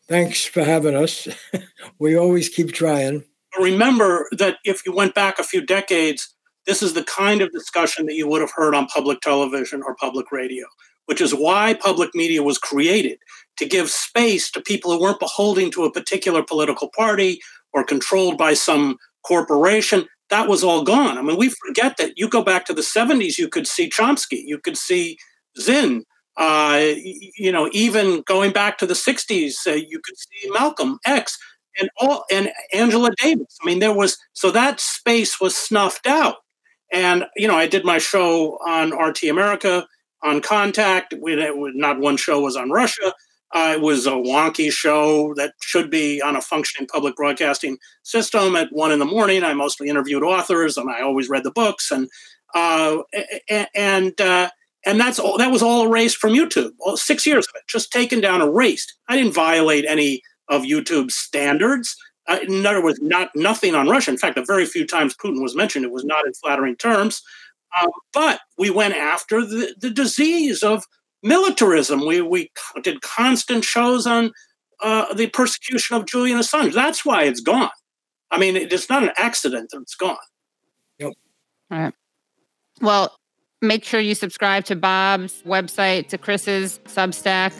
[0.07, 1.27] thanks for having us
[1.99, 3.23] we always keep trying
[3.59, 6.33] remember that if you went back a few decades
[6.67, 9.95] this is the kind of discussion that you would have heard on public television or
[9.95, 10.65] public radio
[11.05, 13.19] which is why public media was created
[13.57, 17.39] to give space to people who weren't beholden to a particular political party
[17.73, 20.07] or controlled by some corporation.
[20.29, 21.17] That was all gone.
[21.17, 24.41] I mean, we forget that you go back to the 70s, you could see Chomsky,
[24.45, 25.17] you could see
[25.59, 26.03] Zinn.
[26.37, 26.81] Uh,
[27.37, 31.37] you know, even going back to the 60s, uh, you could see Malcolm X
[31.79, 33.57] and all and Angela Davis.
[33.61, 36.37] I mean, there was so that space was snuffed out.
[36.91, 39.87] And you know, I did my show on RT America
[40.23, 41.13] on Contact.
[41.19, 41.35] We,
[41.75, 43.13] not one show was on Russia.
[43.53, 48.55] Uh, it was a wonky show that should be on a functioning public broadcasting system
[48.55, 49.43] at one in the morning.
[49.43, 52.09] I mostly interviewed authors, and I always read the books, and
[52.55, 52.99] uh,
[53.75, 54.49] and uh,
[54.85, 55.37] and that's all.
[55.37, 56.71] That was all erased from YouTube.
[56.79, 58.95] Well, six years of it, just taken down, erased.
[59.07, 61.95] I didn't violate any of YouTube's standards.
[62.27, 64.11] Uh, in other words, not nothing on Russia.
[64.11, 67.21] In fact, the very few times Putin was mentioned, it was not in flattering terms.
[67.79, 70.85] Um, but we went after the, the disease of
[71.23, 72.05] militarism.
[72.05, 72.51] We, we
[72.83, 74.31] did constant shows on
[74.81, 76.73] uh, the persecution of Julian Assange.
[76.73, 77.69] That's why it's gone.
[78.29, 80.17] I mean, it's not an accident that it's gone.
[80.99, 81.13] Yep.
[81.71, 81.93] All right.
[82.81, 83.15] Well,
[83.61, 87.53] make sure you subscribe to Bob's website, to Chris's Substack.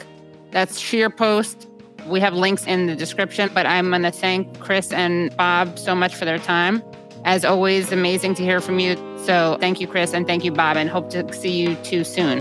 [0.50, 1.68] That's Scheer Post.
[2.06, 5.94] We have links in the description, but I'm going to thank Chris and Bob so
[5.94, 6.82] much for their time.
[7.24, 8.96] As always, amazing to hear from you.
[9.24, 12.40] So thank you, Chris, and thank you, Bob, and hope to see you too soon.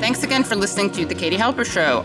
[0.00, 2.04] Thanks again for listening to The Katie Halper Show.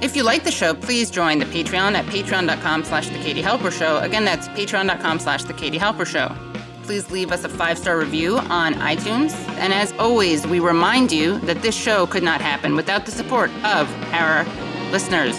[0.00, 3.72] If you like the show, please join the Patreon at patreon.com slash The Katie Halper
[3.72, 3.98] Show.
[3.98, 6.34] Again, that's patreon.com slash The Katie Halper Show.
[6.84, 9.32] Please leave us a five-star review on iTunes.
[9.58, 13.50] And as always, we remind you that this show could not happen without the support
[13.64, 14.44] of our
[14.92, 15.36] listeners.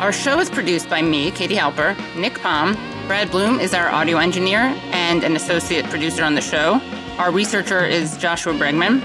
[0.00, 2.74] Our show is produced by me, Katie Halper, Nick Palm.
[3.06, 6.80] Brad Bloom is our audio engineer and an associate producer on the show.
[7.18, 9.02] Our researcher is Joshua Bregman.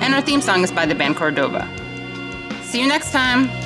[0.00, 1.68] And our theme song is by the band Cordova.
[2.62, 3.63] See you next time.